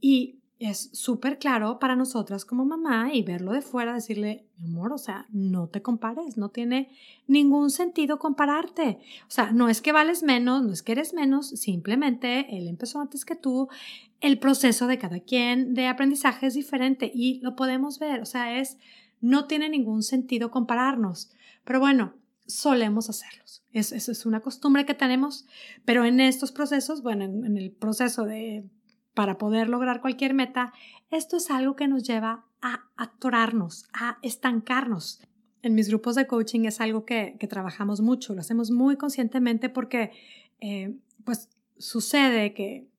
y 0.00 0.40
es 0.58 0.88
súper 0.92 1.38
claro 1.38 1.78
para 1.78 1.96
nosotras 1.96 2.46
como 2.46 2.64
mamá 2.64 3.10
y 3.12 3.22
verlo 3.22 3.52
de 3.52 3.60
fuera, 3.60 3.92
decirle, 3.92 4.46
mi 4.58 4.68
amor, 4.68 4.92
o 4.92 4.98
sea, 4.98 5.26
no 5.30 5.68
te 5.68 5.82
compares, 5.82 6.38
no 6.38 6.48
tiene 6.48 6.90
ningún 7.26 7.70
sentido 7.70 8.18
compararte. 8.18 8.98
O 9.28 9.30
sea, 9.30 9.52
no 9.52 9.68
es 9.68 9.82
que 9.82 9.92
vales 9.92 10.22
menos, 10.22 10.62
no 10.62 10.72
es 10.72 10.82
que 10.82 10.92
eres 10.92 11.12
menos, 11.12 11.48
simplemente 11.48 12.56
él 12.56 12.68
empezó 12.68 13.00
antes 13.00 13.24
que 13.24 13.36
tú. 13.36 13.68
El 14.20 14.38
proceso 14.38 14.86
de 14.86 14.98
cada 14.98 15.20
quien 15.20 15.74
de 15.74 15.88
aprendizaje 15.88 16.46
es 16.46 16.54
diferente 16.54 17.10
y 17.14 17.40
lo 17.40 17.54
podemos 17.54 17.98
ver, 17.98 18.22
o 18.22 18.26
sea, 18.26 18.58
es, 18.58 18.78
no 19.20 19.46
tiene 19.46 19.68
ningún 19.68 20.02
sentido 20.02 20.50
compararnos. 20.50 21.30
Pero 21.64 21.80
bueno, 21.80 22.14
solemos 22.46 23.10
hacerlos. 23.10 23.62
Eso, 23.72 23.94
es 23.94 24.24
una 24.24 24.40
costumbre 24.40 24.86
que 24.86 24.94
tenemos, 24.94 25.44
pero 25.84 26.06
en 26.06 26.18
estos 26.18 26.50
procesos, 26.50 27.02
bueno, 27.02 27.24
en 27.24 27.58
el 27.58 27.72
proceso 27.72 28.24
de 28.24 28.64
para 29.16 29.38
poder 29.38 29.70
lograr 29.70 30.02
cualquier 30.02 30.34
meta, 30.34 30.74
esto 31.10 31.38
es 31.38 31.50
algo 31.50 31.74
que 31.74 31.88
nos 31.88 32.02
lleva 32.02 32.44
a 32.60 32.84
atorarnos, 32.98 33.88
a 33.94 34.18
estancarnos. 34.20 35.22
En 35.62 35.74
mis 35.74 35.88
grupos 35.88 36.16
de 36.16 36.26
coaching 36.26 36.66
es 36.66 36.82
algo 36.82 37.06
que, 37.06 37.34
trabajamos 37.48 38.02
mucho, 38.02 38.34
lo 38.34 38.42
hacemos 38.42 38.70
muy 38.70 38.96
conscientemente 38.96 39.70
porque 39.70 40.12
eh, 40.60 40.98
pues 41.24 41.48
sucede 41.78 42.52
que 42.52 42.90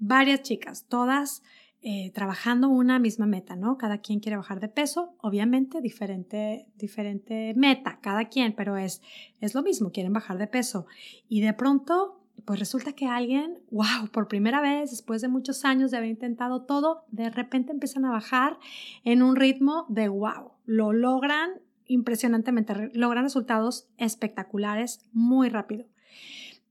varias 0.00 0.42
chicas, 0.42 0.86
todas 0.88 1.44
eh, 1.80 2.10
trabajando 2.12 2.68
una 2.68 2.98
misma 2.98 3.26
meta, 3.26 3.54
¿no? 3.54 3.78
Cada 3.78 3.98
quien 3.98 4.18
quiere 4.18 4.36
bajar 4.36 4.58
de 4.58 4.68
peso, 4.68 5.14
obviamente 5.20 5.80
diferente, 5.80 6.66
diferente 6.74 7.54
meta, 7.54 8.00
cada 8.02 8.24
quien, 8.24 8.52
pero 8.56 8.76
es, 8.76 9.00
es 9.40 9.54
lo 9.54 9.62
mismo, 9.62 9.92
quieren 9.92 10.12
bajar 10.12 10.38
de 10.38 10.48
peso. 10.48 10.86
Y 11.28 11.42
de 11.42 11.52
pronto 11.52 12.15
pues 12.44 12.60
resulta 12.60 12.92
que 12.92 13.06
alguien, 13.06 13.58
wow, 13.70 14.08
por 14.12 14.28
primera 14.28 14.60
vez, 14.60 14.90
después 14.90 15.22
de 15.22 15.28
muchos 15.28 15.64
años 15.64 15.90
de 15.90 15.96
haber 15.96 16.10
intentado 16.10 16.62
todo, 16.62 17.04
de 17.10 17.30
repente 17.30 17.72
empiezan 17.72 18.04
a 18.04 18.10
bajar 18.10 18.58
en 19.04 19.22
un 19.22 19.36
ritmo 19.36 19.86
de 19.88 20.08
wow, 20.08 20.52
lo 20.64 20.92
logran 20.92 21.60
impresionantemente, 21.86 22.90
logran 22.94 23.24
resultados 23.24 23.88
espectaculares 23.96 25.00
muy 25.12 25.48
rápido. 25.48 25.86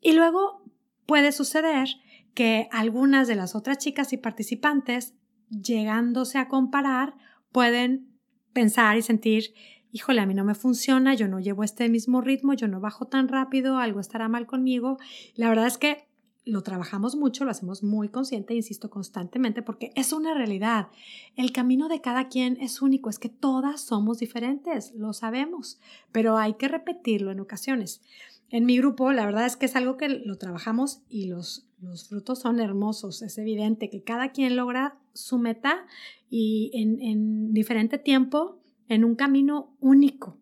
Y 0.02 0.14
luego 0.14 0.64
puede 1.06 1.32
suceder 1.32 1.90
que 2.34 2.68
algunas 2.72 3.28
de 3.28 3.36
las 3.36 3.56
otras 3.56 3.78
chicas 3.78 4.14
y 4.14 4.18
participantes, 4.18 5.16
llegándose 5.50 6.38
a 6.38 6.48
comparar, 6.48 7.16
pueden 7.52 8.16
pensar 8.54 8.98
y 8.98 9.02
sentir 9.02 9.54
híjole, 9.96 10.20
a 10.20 10.26
mí 10.26 10.34
no 10.34 10.44
me 10.44 10.56
funciona, 10.56 11.14
yo 11.14 11.30
no 11.30 11.40
llevo 11.40 11.64
este 11.64 11.88
mismo 11.88 12.20
ritmo, 12.20 12.54
yo 12.54 12.68
no 12.68 12.82
bajo 12.82 13.06
tan 13.06 13.30
rápido, 13.30 13.78
algo 13.78 14.02
estará 14.02 14.28
mal 14.28 14.46
conmigo. 14.46 14.98
La 15.36 15.48
verdad 15.48 15.68
es 15.68 15.78
que 15.78 16.10
lo 16.44 16.64
trabajamos 16.64 17.16
mucho, 17.16 17.46
lo 17.46 17.52
hacemos 17.52 17.82
muy 17.82 18.10
consciente, 18.10 18.54
insisto 18.54 18.90
constantemente, 18.90 19.62
porque 19.62 19.94
es 19.96 20.12
una 20.12 20.34
realidad. 20.34 20.90
El 21.38 21.54
camino 21.54 21.88
de 21.88 22.02
cada 22.02 22.28
quien 22.28 22.58
es 22.60 22.82
único, 22.82 23.10
es 23.10 23.20
que 23.20 23.30
todas 23.30 23.80
somos 23.80 24.20
diferentes, 24.20 24.94
lo 24.96 25.14
sabemos, 25.14 25.80
pero 26.12 26.38
hay 26.38 26.56
que 26.56 26.68
repetirlo 26.68 27.32
en 27.32 27.40
ocasiones. 27.40 28.02
En 28.50 28.66
mi 28.66 28.78
grupo, 28.78 29.14
la 29.14 29.26
verdad 29.26 29.46
es 29.46 29.56
que 29.56 29.66
es 29.66 29.78
algo 29.78 29.96
que 29.96 30.10
lo 30.10 30.38
trabajamos 30.38 31.04
y 31.08 31.28
los, 31.28 31.68
los 31.80 32.10
frutos 32.10 32.40
son 32.40 32.60
hermosos. 32.60 33.22
Es 33.22 33.38
evidente 33.38 33.90
que 33.90 34.04
cada 34.04 34.34
quien 34.34 34.58
logra 34.58 34.98
su 35.14 35.38
meta 35.38 35.86
y 36.30 36.70
en, 36.74 37.02
en 37.02 37.54
diferente 37.54 37.98
tiempo 37.98 38.60
en 38.88 39.04
un 39.04 39.16
camino 39.16 39.76
único, 39.80 40.38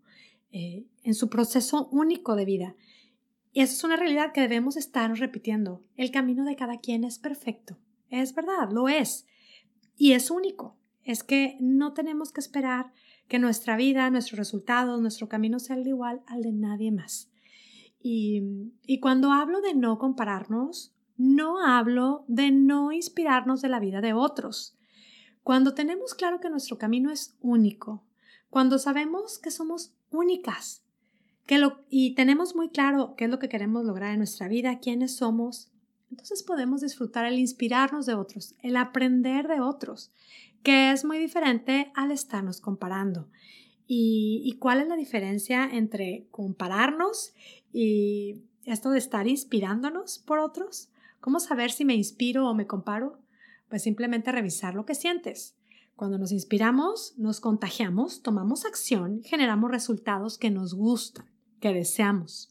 eh, 0.51 0.85
en 1.03 1.13
su 1.13 1.29
proceso 1.29 1.87
único 1.91 2.35
de 2.35 2.45
vida. 2.45 2.75
Y 3.51 3.61
eso 3.61 3.73
es 3.73 3.83
una 3.83 3.95
realidad 3.95 4.31
que 4.33 4.41
debemos 4.41 4.77
estar 4.77 5.11
repitiendo. 5.17 5.83
El 5.95 6.11
camino 6.11 6.43
de 6.43 6.55
cada 6.55 6.79
quien 6.79 7.03
es 7.03 7.19
perfecto. 7.19 7.77
Es 8.09 8.33
verdad, 8.33 8.71
lo 8.71 8.89
es. 8.89 9.27
Y 9.95 10.13
es 10.13 10.31
único. 10.31 10.75
Es 11.03 11.23
que 11.23 11.57
no 11.59 11.93
tenemos 11.93 12.31
que 12.31 12.39
esperar 12.39 12.93
que 13.27 13.39
nuestra 13.39 13.77
vida, 13.77 14.09
nuestros 14.09 14.39
resultados, 14.39 15.01
nuestro 15.01 15.29
camino 15.29 15.59
sea 15.59 15.75
el 15.75 15.87
igual 15.87 16.21
al 16.25 16.41
de 16.41 16.51
nadie 16.51 16.91
más. 16.91 17.31
Y, 18.01 18.71
y 18.85 18.99
cuando 18.99 19.31
hablo 19.31 19.61
de 19.61 19.75
no 19.75 19.97
compararnos, 19.97 20.93
no 21.17 21.63
hablo 21.63 22.25
de 22.27 22.51
no 22.51 22.91
inspirarnos 22.91 23.61
de 23.61 23.69
la 23.69 23.79
vida 23.79 24.01
de 24.01 24.13
otros. 24.13 24.75
Cuando 25.43 25.73
tenemos 25.73 26.13
claro 26.13 26.39
que 26.39 26.49
nuestro 26.49 26.77
camino 26.77 27.11
es 27.11 27.37
único, 27.41 28.03
cuando 28.53 28.77
sabemos 28.77 29.39
que 29.39 29.49
somos 29.49 29.95
únicas 30.11 30.83
que 31.47 31.57
lo, 31.57 31.83
y 31.89 32.13
tenemos 32.13 32.55
muy 32.55 32.69
claro 32.69 33.15
qué 33.17 33.23
es 33.23 33.31
lo 33.31 33.39
que 33.39 33.49
queremos 33.49 33.83
lograr 33.83 34.11
en 34.11 34.19
nuestra 34.19 34.47
vida, 34.47 34.77
quiénes 34.77 35.15
somos, 35.15 35.71
entonces 36.11 36.43
podemos 36.43 36.81
disfrutar 36.81 37.25
el 37.25 37.39
inspirarnos 37.39 38.05
de 38.05 38.13
otros, 38.13 38.53
el 38.61 38.77
aprender 38.77 39.47
de 39.47 39.59
otros, 39.59 40.11
que 40.61 40.91
es 40.91 41.03
muy 41.03 41.17
diferente 41.17 41.91
al 41.95 42.11
estarnos 42.11 42.61
comparando. 42.61 43.27
¿Y, 43.87 44.43
y 44.45 44.59
cuál 44.59 44.81
es 44.81 44.87
la 44.87 44.97
diferencia 44.97 45.67
entre 45.73 46.27
compararnos 46.29 47.33
y 47.73 48.43
esto 48.65 48.91
de 48.91 48.99
estar 48.99 49.27
inspirándonos 49.27 50.19
por 50.19 50.37
otros? 50.37 50.91
¿Cómo 51.21 51.39
saber 51.39 51.71
si 51.71 51.85
me 51.85 51.95
inspiro 51.95 52.47
o 52.47 52.53
me 52.53 52.67
comparo? 52.67 53.17
Pues 53.67 53.81
simplemente 53.81 54.31
revisar 54.31 54.75
lo 54.75 54.85
que 54.85 54.93
sientes. 54.93 55.55
Cuando 55.95 56.17
nos 56.17 56.31
inspiramos, 56.31 57.13
nos 57.17 57.39
contagiamos, 57.39 58.21
tomamos 58.21 58.65
acción, 58.65 59.21
generamos 59.23 59.71
resultados 59.71 60.37
que 60.37 60.49
nos 60.49 60.73
gustan, 60.73 61.29
que 61.59 61.73
deseamos. 61.73 62.49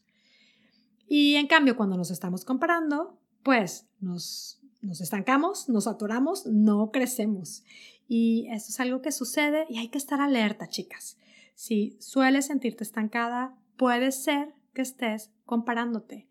Y 1.09 1.35
en 1.35 1.47
cambio, 1.47 1.77
cuando 1.77 1.97
nos 1.97 2.11
estamos 2.11 2.45
comparando, 2.45 3.19
pues 3.43 3.87
nos, 4.01 4.61
nos 4.81 5.01
estancamos, 5.01 5.69
nos 5.69 5.87
atoramos, 5.87 6.47
no 6.47 6.91
crecemos. 6.91 7.65
Y 8.09 8.47
esto 8.51 8.71
es 8.71 8.81
algo 8.81 9.03
que 9.03 9.13
sucede 9.13 9.67
y 9.69 9.79
hay 9.79 9.89
que 9.89 9.99
estar 9.99 10.21
alerta, 10.21 10.69
chicas. 10.69 11.19
Si 11.55 11.97
sueles 12.01 12.47
sentirte 12.47 12.85
estancada, 12.85 13.57
puede 13.77 14.13
ser 14.13 14.55
que 14.73 14.83
estés 14.83 15.31
comparándote. 15.45 16.29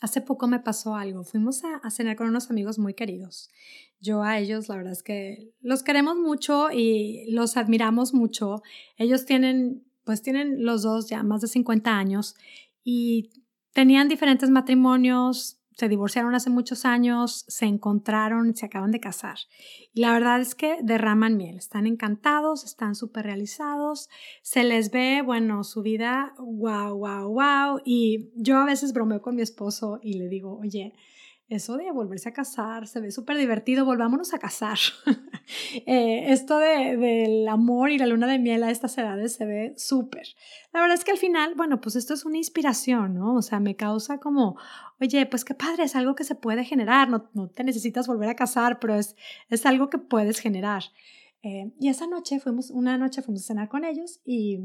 Hace 0.00 0.20
poco 0.20 0.46
me 0.46 0.60
pasó 0.60 0.94
algo. 0.94 1.24
Fuimos 1.24 1.62
a, 1.64 1.90
cenar 1.90 2.16
con 2.16 2.28
unos 2.28 2.50
amigos 2.50 2.78
muy 2.78 2.94
queridos. 2.94 3.48
Yo 4.00 4.22
a 4.22 4.38
ellos, 4.38 4.68
la 4.68 4.76
verdad 4.76 4.92
es 4.92 5.02
que 5.02 5.52
los 5.60 5.82
queremos 5.82 6.16
mucho 6.16 6.70
y 6.70 7.30
los 7.30 7.56
admiramos 7.56 8.12
mucho. 8.12 8.62
Ellos 8.98 9.24
tienen, 9.24 9.84
pues 10.04 10.22
tienen 10.22 10.64
los 10.64 10.82
dos 10.82 11.08
ya 11.08 11.22
más 11.22 11.40
de 11.40 11.48
50 11.48 11.96
años 11.96 12.34
y 12.84 13.30
tenían 13.72 14.08
diferentes 14.08 14.50
matrimonios, 14.50 15.58
se 15.76 15.90
divorciaron 15.90 16.34
hace 16.34 16.48
muchos 16.48 16.86
años, 16.86 17.44
se 17.48 17.66
encontraron, 17.66 18.56
se 18.56 18.64
acaban 18.64 18.92
de 18.92 19.00
casar. 19.00 19.36
Y 19.92 20.00
la 20.00 20.12
verdad 20.12 20.40
es 20.40 20.54
que 20.54 20.78
derraman 20.82 21.36
miel, 21.36 21.56
están 21.56 21.86
encantados, 21.86 22.64
están 22.64 22.94
súper 22.94 23.26
realizados, 23.26 24.08
se 24.42 24.64
les 24.64 24.90
ve, 24.90 25.20
bueno, 25.22 25.64
su 25.64 25.82
vida, 25.82 26.34
wow, 26.38 26.96
wow, 26.96 27.28
wow. 27.28 27.80
Y 27.84 28.30
yo 28.36 28.56
a 28.56 28.64
veces 28.64 28.94
bromeo 28.94 29.20
con 29.20 29.36
mi 29.36 29.42
esposo 29.42 30.00
y 30.02 30.14
le 30.14 30.28
digo, 30.28 30.58
oye, 30.58 30.94
eso 31.48 31.76
de 31.76 31.92
volverse 31.92 32.30
a 32.30 32.32
casar 32.32 32.88
se 32.88 33.00
ve 33.00 33.10
súper 33.10 33.36
divertido, 33.36 33.84
volvámonos 33.84 34.32
a 34.32 34.38
casar. 34.38 34.78
Eh, 35.86 36.32
esto 36.32 36.58
del 36.58 37.00
de, 37.00 37.48
amor 37.48 37.90
y 37.90 37.98
la 37.98 38.06
luna 38.06 38.26
de 38.26 38.38
miel 38.38 38.62
a 38.62 38.70
estas 38.70 38.96
edades 38.98 39.34
se 39.34 39.46
ve 39.46 39.74
súper. 39.76 40.26
La 40.72 40.80
verdad 40.80 40.96
es 40.96 41.04
que 41.04 41.12
al 41.12 41.18
final, 41.18 41.54
bueno, 41.54 41.80
pues 41.80 41.96
esto 41.96 42.14
es 42.14 42.24
una 42.24 42.38
inspiración, 42.38 43.14
¿no? 43.14 43.34
O 43.34 43.42
sea, 43.42 43.60
me 43.60 43.76
causa 43.76 44.18
como, 44.18 44.56
oye, 45.00 45.26
pues 45.26 45.44
qué 45.44 45.54
padre, 45.54 45.84
es 45.84 45.94
algo 45.94 46.14
que 46.14 46.24
se 46.24 46.34
puede 46.34 46.64
generar, 46.64 47.08
no, 47.08 47.30
no 47.34 47.48
te 47.48 47.62
necesitas 47.62 48.06
volver 48.06 48.28
a 48.28 48.36
casar, 48.36 48.80
pero 48.80 48.94
es, 48.96 49.16
es 49.48 49.66
algo 49.66 49.90
que 49.90 49.98
puedes 49.98 50.40
generar. 50.40 50.82
Eh, 51.42 51.72
y 51.78 51.88
esa 51.88 52.06
noche 52.06 52.40
fuimos, 52.40 52.70
una 52.70 52.98
noche 52.98 53.22
fuimos 53.22 53.44
a 53.44 53.46
cenar 53.46 53.68
con 53.68 53.84
ellos 53.84 54.20
y 54.24 54.58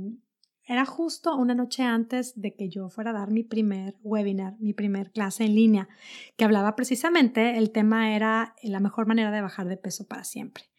era 0.65 0.85
justo 0.85 1.35
una 1.35 1.53
noche 1.53 1.83
antes 1.83 2.39
de 2.39 2.55
que 2.55 2.69
yo 2.69 2.89
fuera 2.89 3.11
a 3.11 3.13
dar 3.13 3.29
mi 3.29 3.43
primer 3.43 3.97
webinar, 4.03 4.55
mi 4.59 4.73
primer 4.73 5.11
clase 5.11 5.43
en 5.43 5.55
línea, 5.55 5.89
que 6.38 6.45
hablaba 6.45 6.75
precisamente, 6.75 7.57
el 7.57 7.71
tema 7.71 8.15
era 8.15 8.55
la 8.63 8.79
mejor 8.79 9.05
manera 9.05 9.31
de 9.31 9.41
bajar 9.41 9.67
de 9.67 9.77
peso 9.77 10.07
para 10.07 10.23
siempre. 10.23 10.70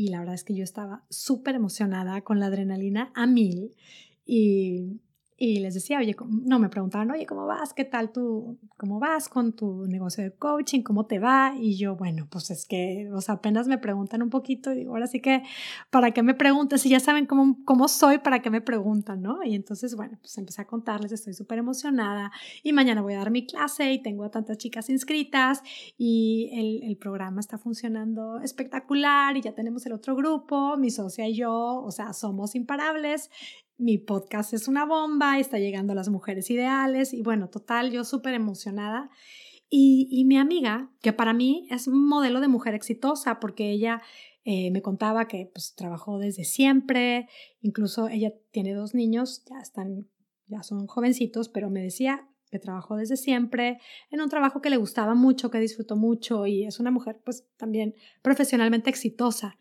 Y 0.00 0.08
la 0.08 0.20
verdad 0.20 0.34
es 0.34 0.44
que 0.44 0.54
yo 0.54 0.64
estaba 0.64 1.04
súper 1.10 1.56
emocionada 1.56 2.22
con 2.22 2.40
la 2.40 2.46
adrenalina 2.46 3.12
a 3.14 3.26
mil 3.26 3.76
y, 4.24 4.98
y 5.42 5.58
les 5.60 5.72
decía, 5.72 5.96
oye, 5.96 6.14
no, 6.28 6.58
me 6.58 6.68
preguntaban, 6.68 7.10
oye, 7.10 7.24
¿cómo 7.24 7.46
vas? 7.46 7.72
¿Qué 7.72 7.86
tal 7.86 8.12
tú? 8.12 8.58
¿Cómo 8.76 9.00
vas 9.00 9.30
con 9.30 9.54
tu 9.54 9.86
negocio 9.86 10.22
de 10.22 10.32
coaching? 10.32 10.82
¿Cómo 10.82 11.06
te 11.06 11.18
va? 11.18 11.54
Y 11.58 11.78
yo, 11.78 11.96
bueno, 11.96 12.28
pues 12.30 12.50
es 12.50 12.66
que, 12.66 13.08
o 13.10 13.22
sea, 13.22 13.36
apenas 13.36 13.66
me 13.66 13.78
preguntan 13.78 14.20
un 14.20 14.28
poquito 14.28 14.70
y 14.70 14.80
digo, 14.80 14.92
ahora 14.92 15.06
sí 15.06 15.22
que, 15.22 15.42
¿para 15.88 16.10
qué 16.10 16.22
me 16.22 16.34
preguntan? 16.34 16.78
Si 16.78 16.90
ya 16.90 17.00
saben 17.00 17.24
cómo, 17.24 17.56
cómo 17.64 17.88
soy, 17.88 18.18
¿para 18.18 18.42
qué 18.42 18.50
me 18.50 18.60
preguntan? 18.60 19.22
¿No? 19.22 19.42
Y 19.42 19.54
entonces, 19.54 19.96
bueno, 19.96 20.18
pues 20.20 20.36
empecé 20.36 20.60
a 20.60 20.66
contarles, 20.66 21.10
estoy 21.10 21.32
súper 21.32 21.56
emocionada 21.56 22.30
y 22.62 22.74
mañana 22.74 23.00
voy 23.00 23.14
a 23.14 23.20
dar 23.20 23.30
mi 23.30 23.46
clase 23.46 23.90
y 23.94 24.02
tengo 24.02 24.24
a 24.24 24.30
tantas 24.30 24.58
chicas 24.58 24.90
inscritas 24.90 25.62
y 25.96 26.50
el, 26.52 26.82
el 26.82 26.98
programa 26.98 27.40
está 27.40 27.56
funcionando 27.56 28.42
espectacular 28.42 29.38
y 29.38 29.40
ya 29.40 29.54
tenemos 29.54 29.86
el 29.86 29.94
otro 29.94 30.14
grupo, 30.14 30.76
mi 30.76 30.90
socia 30.90 31.26
y 31.26 31.34
yo, 31.34 31.82
o 31.82 31.90
sea, 31.90 32.12
somos 32.12 32.54
imparables 32.54 33.30
mi 33.80 33.98
podcast 33.98 34.52
es 34.52 34.68
una 34.68 34.84
bomba, 34.84 35.38
está 35.38 35.58
llegando 35.58 35.92
a 35.92 35.96
las 35.96 36.10
mujeres 36.10 36.50
ideales 36.50 37.14
y 37.14 37.22
bueno, 37.22 37.48
total, 37.48 37.90
yo 37.90 38.04
súper 38.04 38.34
emocionada. 38.34 39.10
Y, 39.72 40.24
mi 40.26 40.36
amiga, 40.36 40.90
que 41.00 41.12
para 41.12 41.32
mí 41.32 41.68
es 41.70 41.86
un 41.86 42.06
modelo 42.08 42.40
de 42.40 42.48
mujer 42.48 42.74
exitosa 42.74 43.38
porque 43.38 43.70
ella 43.70 44.02
eh, 44.44 44.70
me 44.72 44.82
contaba 44.82 45.28
que 45.28 45.48
pues 45.52 45.74
trabajó 45.76 46.18
desde 46.18 46.42
siempre, 46.42 47.28
incluso 47.60 48.08
ella 48.08 48.32
tiene 48.50 48.74
dos 48.74 48.94
niños, 48.94 49.44
ya 49.48 49.60
están, 49.60 50.08
ya 50.46 50.64
son 50.64 50.88
jovencitos, 50.88 51.48
pero 51.48 51.70
me 51.70 51.82
decía 51.82 52.28
que 52.50 52.58
trabajó 52.58 52.96
desde 52.96 53.16
siempre 53.16 53.78
en 54.10 54.20
un 54.20 54.28
trabajo 54.28 54.60
que 54.60 54.70
le 54.70 54.76
gustaba 54.76 55.14
mucho, 55.14 55.52
que 55.52 55.60
disfrutó 55.60 55.94
mucho 55.94 56.48
y 56.48 56.64
es 56.64 56.80
una 56.80 56.90
mujer 56.90 57.20
pues 57.24 57.46
también 57.56 57.94
profesionalmente 58.22 58.90
exitosa. 58.90 59.56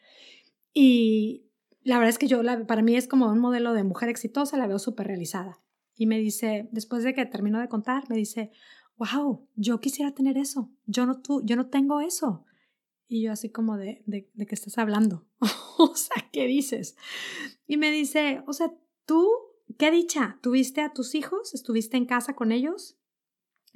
Y, 0.74 1.49
la 1.84 1.98
verdad 1.98 2.10
es 2.10 2.18
que 2.18 2.28
yo, 2.28 2.42
para 2.68 2.82
mí 2.82 2.96
es 2.96 3.08
como 3.08 3.28
un 3.28 3.40
modelo 3.40 3.74
de 3.74 3.84
mujer 3.84 4.10
exitosa, 4.10 4.58
la 4.58 4.68
veo 4.68 4.80
súper 4.80 5.08
realizada. 5.08 5.60
Y 5.96 6.06
me 6.06 6.20
dice, 6.20 6.70
después 6.72 7.04
de 7.04 7.14
que 7.14 7.26
termino 7.26 7.60
de 7.60 7.68
contar, 7.68 8.10
me 8.10 8.16
dice, 8.16 8.52
wow, 8.98 9.48
yo 9.56 9.80
quisiera 9.80 10.14
tener 10.14 10.38
eso, 10.38 10.72
yo 10.86 11.06
no, 11.06 11.22
tú, 11.22 11.42
yo 11.46 11.56
no 11.56 11.68
tengo 11.68 12.02
eso. 12.02 12.46
Y 13.08 13.24
yo 13.24 13.32
así 13.32 13.50
como 13.50 13.78
de, 13.78 14.04
de, 14.06 14.30
de 14.34 14.46
qué 14.46 14.56
estás 14.56 14.78
hablando, 14.78 15.26
o 15.78 15.96
sea, 15.96 16.30
¿qué 16.32 16.46
dices? 16.46 16.96
Y 17.66 17.78
me 17.78 17.92
dice, 17.92 18.44
o 18.46 18.54
sea, 18.54 18.72
tú, 19.06 19.28
qué 19.78 19.90
dicha, 19.90 20.38
tuviste 20.44 20.82
a 20.82 20.94
tus 20.94 21.16
hijos, 21.16 21.56
estuviste 21.56 21.98
en 21.98 22.06
casa 22.06 22.36
con 22.36 22.52
ellos, 22.52 22.99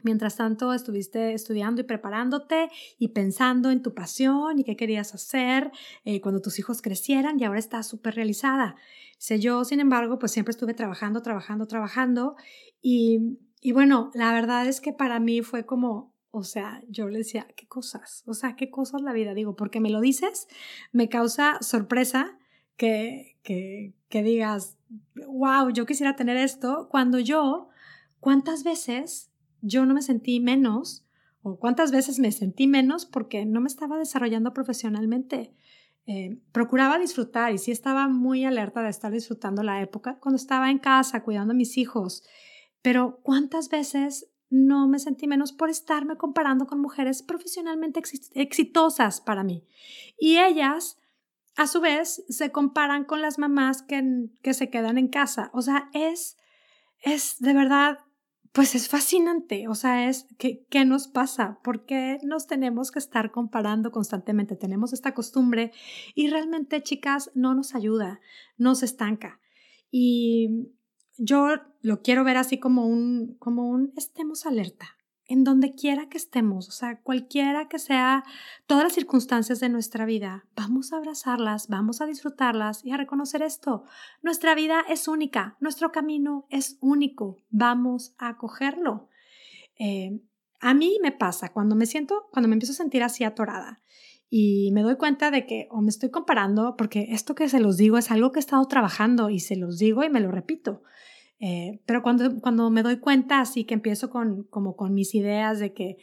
Mientras 0.04 0.36
tanto, 0.36 0.74
estuviste 0.74 1.34
estudiando 1.34 1.82
y 1.82 1.86
preparándote 1.86 2.70
y 3.00 3.10
pensando 3.10 3.72
en 3.72 3.82
tu 3.82 3.94
pasión 3.94 4.60
y 4.60 4.64
qué 4.64 4.76
querías 4.76 5.14
hacer 5.16 5.72
eh, 6.04 6.22
cuando 6.22 6.42
tus 6.42 6.60
hijos 6.60 6.82
crecieran 6.82 7.40
y 7.40 7.46
ahora 7.46 7.60
estás 7.60 7.88
súper 7.88 8.16
realizada. 8.16 8.76
Sé 9.18 9.40
yo, 9.40 9.64
sin 9.64 9.80
embargo, 9.80 10.20
pues 10.20 10.34
siempre 10.34 10.52
estuve 10.52 10.74
trabajando, 10.74 11.22
trabajando, 11.22 11.66
trabajando 11.66 12.36
y, 12.82 13.40
y 13.62 13.72
bueno, 13.72 14.12
la 14.14 14.34
verdad 14.34 14.68
es 14.68 14.82
que 14.82 14.92
para 14.92 15.20
mí 15.20 15.42
fue 15.42 15.66
como, 15.66 16.14
o 16.32 16.44
sea, 16.44 16.84
yo 16.90 17.08
le 17.08 17.20
decía, 17.20 17.48
¿qué 17.56 17.68
cosas? 17.68 18.24
O 18.26 18.34
sea, 18.34 18.56
¿qué 18.56 18.70
cosas 18.70 19.02
la 19.02 19.14
vida? 19.14 19.34
Digo, 19.34 19.56
porque 19.56 19.80
me 19.80 19.90
lo 19.90 20.02
dices, 20.02 20.48
me 20.92 21.08
causa 21.08 21.58
sorpresa 21.62 22.38
que, 22.76 23.38
que, 23.44 23.94
que 24.10 24.24
digas, 24.24 24.78
wow, 25.28 25.70
yo 25.72 25.86
quisiera 25.86 26.16
tener 26.16 26.38
esto, 26.38 26.90
cuando 26.90 27.20
yo, 27.20 27.70
¿cuántas 28.20 28.64
veces 28.64 29.30
yo 29.64 29.86
no 29.86 29.94
me 29.94 30.02
sentí 30.02 30.40
menos 30.42 31.06
o 31.42 31.58
cuántas 31.58 31.92
veces 31.92 32.20
me 32.20 32.32
sentí 32.32 32.68
menos 32.68 33.06
porque 33.06 33.46
no 33.46 33.62
me 33.62 33.68
estaba 33.68 33.98
desarrollando 33.98 34.54
profesionalmente. 34.54 35.54
Eh, 36.06 36.38
procuraba 36.52 37.00
disfrutar 37.00 37.54
y 37.54 37.58
sí 37.58 37.72
estaba 37.72 38.10
muy 38.10 38.44
alerta 38.44 38.82
de 38.82 38.90
estar 38.90 39.12
disfrutando 39.12 39.64
la 39.64 39.82
época 39.82 40.20
cuando 40.20 40.36
estaba 40.36 40.70
en 40.70 40.80
casa 40.80 41.24
cuidando 41.24 41.54
a 41.54 41.56
mis 41.56 41.78
hijos, 41.78 42.24
pero 42.82 43.22
cuántas 43.24 43.70
veces 43.70 44.30
no 44.50 44.88
me 44.88 45.00
sentí 45.00 45.28
menos 45.28 45.54
por 45.54 45.70
estarme 45.70 46.18
comparando 46.18 46.68
con 46.68 46.80
mujeres 46.80 47.24
profesionalmente 47.24 48.02
exitosas 48.34 49.22
para 49.22 49.44
mí. 49.44 49.66
Y 50.20 50.38
ellas, 50.40 51.00
a 51.56 51.68
su 51.68 51.80
vez, 51.80 52.24
se 52.28 52.52
comparan 52.52 53.06
con 53.06 53.22
las 53.22 53.40
mamás 53.40 53.82
que, 53.82 54.28
que 54.42 54.54
se 54.54 54.70
quedan 54.70 54.98
en 54.98 55.08
casa. 55.08 55.50
O 55.54 55.62
sea, 55.62 55.90
es, 55.94 56.38
es 57.00 57.40
de 57.40 57.54
verdad 57.54 58.00
pues 58.54 58.76
es 58.76 58.88
fascinante, 58.88 59.68
o 59.68 59.74
sea, 59.74 60.08
es 60.08 60.28
¿qué, 60.38 60.66
¿qué, 60.70 60.86
nos 60.86 61.08
pasa? 61.08 61.60
¿Por 61.64 61.86
qué 61.86 62.20
nos 62.24 62.46
tenemos 62.46 62.92
que 62.92 63.00
estar 63.00 63.32
comparando 63.32 63.92
constantemente? 63.92 64.56
Tenemos 64.56 64.94
esta 64.94 65.16
costumbre 65.16 65.72
y 66.14 66.30
realmente, 66.30 66.84
chicas, 66.84 67.32
no 67.34 67.56
nos 67.56 67.74
ayuda, 67.74 68.22
nos 68.58 68.84
estanca. 68.84 69.40
Y 69.90 70.70
yo 71.18 71.48
lo 71.82 72.04
quiero 72.04 72.24
ver 72.24 72.38
así 72.38 72.60
como 72.60 72.86
un, 72.86 73.36
como 73.40 73.68
un 73.68 73.92
estemos 73.98 74.46
alerta, 74.46 74.98
en 75.28 75.44
donde 75.44 75.74
quiera 75.74 76.10
que 76.10 76.18
estemos, 76.18 76.68
o 76.68 76.72
sea, 76.72 77.00
cualquiera 77.02 77.70
que 77.70 77.80
sea 77.80 78.24
todas 78.68 78.84
las 78.84 78.94
circunstancias 78.94 79.60
de 79.60 79.70
nuestra 79.70 80.06
vida, 80.06 80.46
vamos 80.56 80.92
a 80.92 80.98
abrazarlas, 80.98 81.68
vamos 81.70 82.02
a 82.02 82.06
disfrutarlas 82.06 82.84
y 82.84 82.92
a 82.92 82.98
reconocer 82.98 83.42
esto. 83.42 83.86
Nuestra 84.22 84.54
vida 84.54 84.84
es 84.90 85.08
única, 85.08 85.56
nuestro 85.60 85.92
camino 85.92 86.46
es 86.50 86.78
único, 86.82 87.38
vamos 87.50 88.16
a 88.18 88.30
acogerlo. 88.30 89.08
Eh, 89.80 90.20
a 90.60 90.74
mí 90.74 90.98
me 91.02 91.12
pasa 91.12 91.52
cuando 91.54 91.76
me 91.76 91.86
siento, 91.86 92.28
cuando 92.32 92.50
me 92.50 92.56
empiezo 92.56 92.74
a 92.74 92.78
sentir 92.78 93.04
así 93.04 93.24
atorada 93.24 93.82
y 94.30 94.72
me 94.72 94.82
doy 94.82 94.96
cuenta 94.96 95.30
de 95.30 95.46
que 95.46 95.68
o 95.70 95.82
me 95.82 95.90
estoy 95.90 96.10
comparando, 96.10 96.76
porque 96.76 97.10
esto 97.12 97.36
que 97.36 97.50
se 97.50 97.60
los 97.60 97.78
digo 97.78 97.98
es 98.00 98.10
algo 98.10 98.32
que 98.32 98.40
he 98.40 98.42
estado 98.42 98.66
trabajando 98.66 99.30
y 99.30 99.40
se 99.40 99.56
los 99.56 99.78
digo 99.78 100.04
y 100.04 100.10
me 100.10 100.20
lo 100.20 100.32
repito. 100.32 100.82
Eh, 101.46 101.82
pero 101.86 102.02
cuando, 102.02 102.40
cuando 102.40 102.70
me 102.70 102.84
doy 102.84 103.00
cuenta, 103.00 103.42
así 103.42 103.66
que 103.66 103.74
empiezo 103.74 104.10
con, 104.10 104.44
como 104.44 104.78
con 104.78 104.94
mis 104.94 105.14
ideas 105.14 105.60
de 105.60 105.74
que, 105.74 105.98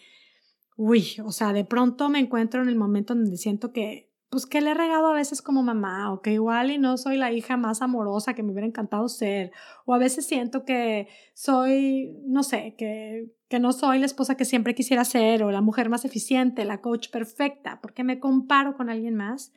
uy, 0.76 1.16
o 1.24 1.32
sea, 1.32 1.54
de 1.54 1.64
pronto 1.64 2.10
me 2.10 2.18
encuentro 2.18 2.60
en 2.60 2.68
el 2.68 2.76
momento 2.76 3.14
donde 3.14 3.38
siento 3.38 3.72
que, 3.72 4.12
pues 4.28 4.44
que 4.44 4.60
le 4.60 4.72
he 4.72 4.74
regado 4.74 5.06
a 5.06 5.14
veces 5.14 5.40
como 5.40 5.62
mamá, 5.62 6.12
o 6.12 6.20
que 6.20 6.34
igual 6.34 6.70
y 6.70 6.76
no 6.76 6.98
soy 6.98 7.16
la 7.16 7.32
hija 7.32 7.56
más 7.56 7.80
amorosa 7.80 8.34
que 8.34 8.42
me 8.42 8.52
hubiera 8.52 8.66
encantado 8.66 9.08
ser, 9.08 9.50
o 9.86 9.94
a 9.94 9.98
veces 9.98 10.26
siento 10.26 10.66
que 10.66 11.08
soy, 11.32 12.18
no 12.26 12.42
sé, 12.42 12.74
que, 12.76 13.32
que 13.48 13.60
no 13.60 13.72
soy 13.72 13.98
la 13.98 14.04
esposa 14.04 14.36
que 14.36 14.44
siempre 14.44 14.74
quisiera 14.74 15.06
ser, 15.06 15.42
o 15.42 15.50
la 15.50 15.62
mujer 15.62 15.88
más 15.88 16.04
eficiente, 16.04 16.66
la 16.66 16.82
coach 16.82 17.08
perfecta, 17.08 17.80
porque 17.80 18.04
me 18.04 18.20
comparo 18.20 18.76
con 18.76 18.90
alguien 18.90 19.14
más. 19.14 19.54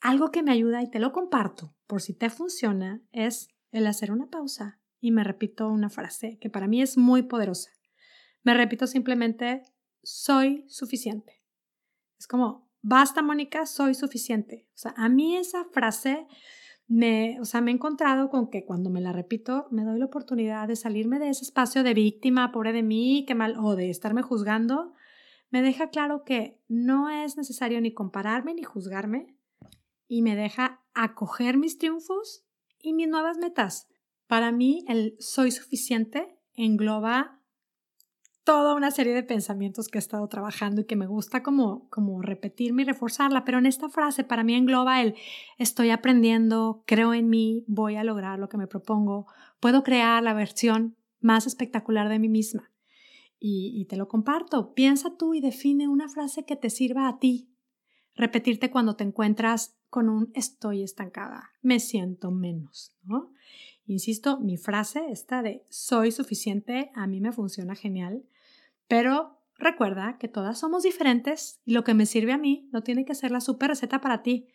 Algo 0.00 0.30
que 0.30 0.44
me 0.44 0.52
ayuda 0.52 0.84
y 0.84 0.88
te 0.88 1.00
lo 1.00 1.10
comparto, 1.10 1.74
por 1.88 2.00
si 2.00 2.14
te 2.14 2.30
funciona, 2.30 3.02
es 3.10 3.48
el 3.72 3.88
hacer 3.88 4.12
una 4.12 4.28
pausa 4.28 4.79
y 5.00 5.10
me 5.10 5.24
repito 5.24 5.68
una 5.68 5.90
frase 5.90 6.38
que 6.38 6.50
para 6.50 6.68
mí 6.68 6.82
es 6.82 6.96
muy 6.96 7.22
poderosa. 7.22 7.70
Me 8.42 8.54
repito 8.54 8.86
simplemente, 8.86 9.62
soy 10.02 10.64
suficiente. 10.68 11.42
Es 12.18 12.26
como, 12.26 12.68
basta 12.82 13.22
Mónica, 13.22 13.66
soy 13.66 13.94
suficiente. 13.94 14.66
O 14.74 14.78
sea, 14.78 14.94
a 14.96 15.08
mí 15.08 15.36
esa 15.36 15.64
frase 15.72 16.26
me, 16.86 17.38
o 17.40 17.44
sea, 17.44 17.60
me 17.60 17.70
he 17.70 17.74
encontrado 17.74 18.30
con 18.30 18.50
que 18.50 18.64
cuando 18.64 18.90
me 18.90 19.00
la 19.00 19.12
repito, 19.12 19.68
me 19.70 19.84
doy 19.84 19.98
la 19.98 20.06
oportunidad 20.06 20.68
de 20.68 20.76
salirme 20.76 21.18
de 21.18 21.28
ese 21.28 21.44
espacio 21.44 21.82
de 21.82 21.94
víctima, 21.94 22.52
pobre 22.52 22.72
de 22.72 22.82
mí, 22.82 23.24
qué 23.26 23.34
mal, 23.34 23.56
o 23.58 23.76
de 23.76 23.90
estarme 23.90 24.22
juzgando. 24.22 24.94
Me 25.50 25.62
deja 25.62 25.90
claro 25.90 26.24
que 26.24 26.60
no 26.68 27.10
es 27.10 27.36
necesario 27.36 27.80
ni 27.80 27.92
compararme 27.92 28.54
ni 28.54 28.62
juzgarme 28.62 29.36
y 30.08 30.22
me 30.22 30.34
deja 30.34 30.82
acoger 30.94 31.56
mis 31.56 31.78
triunfos 31.78 32.44
y 32.80 32.92
mis 32.92 33.08
nuevas 33.08 33.38
metas. 33.38 33.89
Para 34.30 34.52
mí, 34.52 34.84
el 34.86 35.16
soy 35.18 35.50
suficiente 35.50 36.38
engloba 36.54 37.40
toda 38.44 38.76
una 38.76 38.92
serie 38.92 39.12
de 39.12 39.24
pensamientos 39.24 39.88
que 39.88 39.98
he 39.98 40.06
estado 40.06 40.28
trabajando 40.28 40.82
y 40.82 40.84
que 40.84 40.94
me 40.94 41.08
gusta 41.08 41.42
como, 41.42 41.88
como 41.88 42.22
repetirme 42.22 42.82
y 42.82 42.84
reforzarla, 42.84 43.44
pero 43.44 43.58
en 43.58 43.66
esta 43.66 43.88
frase 43.88 44.22
para 44.22 44.44
mí 44.44 44.54
engloba 44.54 45.02
el 45.02 45.16
estoy 45.58 45.90
aprendiendo, 45.90 46.84
creo 46.86 47.12
en 47.12 47.28
mí, 47.28 47.64
voy 47.66 47.96
a 47.96 48.04
lograr 48.04 48.38
lo 48.38 48.48
que 48.48 48.56
me 48.56 48.68
propongo, 48.68 49.26
puedo 49.58 49.82
crear 49.82 50.22
la 50.22 50.32
versión 50.32 50.94
más 51.18 51.48
espectacular 51.48 52.08
de 52.08 52.20
mí 52.20 52.28
misma. 52.28 52.70
Y, 53.40 53.84
te 53.86 53.96
lo 53.96 54.06
comparto. 54.06 54.74
Piensa 54.74 55.16
tú 55.16 55.34
y 55.34 55.40
define 55.40 55.88
una 55.88 56.08
frase 56.08 56.44
que 56.44 56.54
te 56.54 56.70
sirva 56.70 57.08
a 57.08 57.18
ti. 57.18 57.50
Repetirte 58.14 58.70
cuando 58.70 58.94
te 58.94 59.02
encuentras 59.02 59.76
con 59.88 60.08
un 60.08 60.30
estoy 60.34 60.84
estancada, 60.84 61.50
me 61.62 61.80
siento 61.80 62.30
menos, 62.30 62.94
¿no? 63.02 63.32
Insisto, 63.90 64.38
mi 64.38 64.56
frase, 64.56 65.10
esta 65.10 65.42
de 65.42 65.64
soy 65.68 66.12
suficiente, 66.12 66.92
a 66.94 67.08
mí 67.08 67.20
me 67.20 67.32
funciona 67.32 67.74
genial, 67.74 68.22
pero 68.86 69.40
recuerda 69.58 70.16
que 70.16 70.28
todas 70.28 70.60
somos 70.60 70.84
diferentes 70.84 71.60
y 71.64 71.72
lo 71.72 71.82
que 71.82 71.92
me 71.92 72.06
sirve 72.06 72.32
a 72.32 72.38
mí 72.38 72.68
no 72.70 72.84
tiene 72.84 73.04
que 73.04 73.16
ser 73.16 73.32
la 73.32 73.40
super 73.40 73.70
receta 73.70 74.00
para 74.00 74.22
ti. 74.22 74.46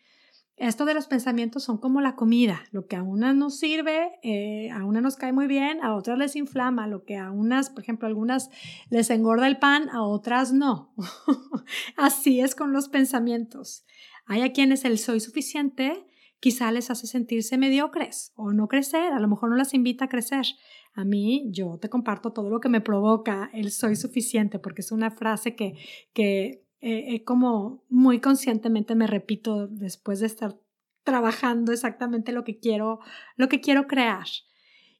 Esto 0.56 0.86
de 0.86 0.94
los 0.94 1.06
pensamientos 1.06 1.64
son 1.64 1.76
como 1.76 2.00
la 2.00 2.16
comida, 2.16 2.62
lo 2.70 2.86
que 2.86 2.96
a 2.96 3.02
una 3.02 3.34
nos 3.34 3.58
sirve, 3.58 4.12
eh, 4.22 4.70
a 4.70 4.86
una 4.86 5.02
nos 5.02 5.16
cae 5.16 5.34
muy 5.34 5.46
bien, 5.46 5.84
a 5.84 5.94
otras 5.94 6.16
les 6.16 6.34
inflama, 6.34 6.86
lo 6.86 7.04
que 7.04 7.18
a 7.18 7.30
unas, 7.30 7.68
por 7.68 7.82
ejemplo, 7.82 8.08
algunas 8.08 8.48
les 8.88 9.10
engorda 9.10 9.48
el 9.48 9.58
pan, 9.58 9.90
a 9.90 10.02
otras 10.02 10.54
no. 10.54 10.94
Así 11.98 12.40
es 12.40 12.54
con 12.54 12.72
los 12.72 12.88
pensamientos. 12.88 13.84
Hay 14.24 14.40
a 14.40 14.54
quienes 14.54 14.86
el 14.86 14.98
soy 14.98 15.20
suficiente 15.20 16.06
quizá 16.40 16.70
les 16.70 16.90
hace 16.90 17.06
sentirse 17.06 17.58
mediocres 17.58 18.32
o 18.36 18.52
no 18.52 18.68
crecer, 18.68 19.12
a 19.12 19.20
lo 19.20 19.28
mejor 19.28 19.50
no 19.50 19.56
las 19.56 19.74
invita 19.74 20.06
a 20.06 20.08
crecer. 20.08 20.46
A 20.94 21.04
mí, 21.04 21.46
yo 21.50 21.78
te 21.78 21.88
comparto 21.88 22.32
todo 22.32 22.48
lo 22.48 22.60
que 22.60 22.68
me 22.68 22.80
provoca 22.80 23.50
el 23.52 23.70
soy 23.70 23.96
suficiente, 23.96 24.58
porque 24.58 24.80
es 24.80 24.92
una 24.92 25.10
frase 25.10 25.54
que, 25.54 25.74
que 26.12 26.64
eh, 26.80 27.24
como 27.24 27.84
muy 27.88 28.20
conscientemente 28.20 28.94
me 28.94 29.06
repito 29.06 29.66
después 29.66 30.20
de 30.20 30.26
estar 30.26 30.58
trabajando 31.02 31.72
exactamente 31.72 32.32
lo 32.32 32.44
que 32.44 32.58
quiero, 32.58 33.00
lo 33.36 33.48
que 33.48 33.60
quiero 33.60 33.86
crear. 33.86 34.26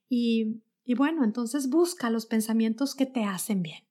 Y, 0.08 0.62
y 0.84 0.94
bueno, 0.94 1.24
entonces 1.24 1.68
busca 1.68 2.10
los 2.10 2.26
pensamientos 2.26 2.94
que 2.94 3.06
te 3.06 3.24
hacen 3.24 3.62
bien. 3.62 3.84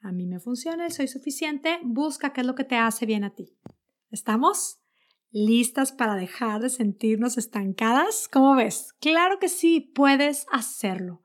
A 0.00 0.12
mí 0.12 0.26
me 0.26 0.38
funciona 0.38 0.86
el 0.86 0.92
soy 0.92 1.08
suficiente, 1.08 1.78
busca 1.82 2.32
qué 2.32 2.42
es 2.42 2.46
lo 2.46 2.54
que 2.54 2.64
te 2.64 2.76
hace 2.76 3.06
bien 3.06 3.24
a 3.24 3.34
ti. 3.34 3.56
¿Estamos? 4.10 4.78
¿Listas 5.30 5.92
para 5.92 6.14
dejar 6.14 6.60
de 6.60 6.70
sentirnos 6.70 7.36
estancadas? 7.36 8.28
¿Cómo 8.32 8.54
ves? 8.54 8.94
Claro 9.00 9.38
que 9.38 9.48
sí, 9.48 9.80
puedes 9.80 10.46
hacerlo. 10.50 11.22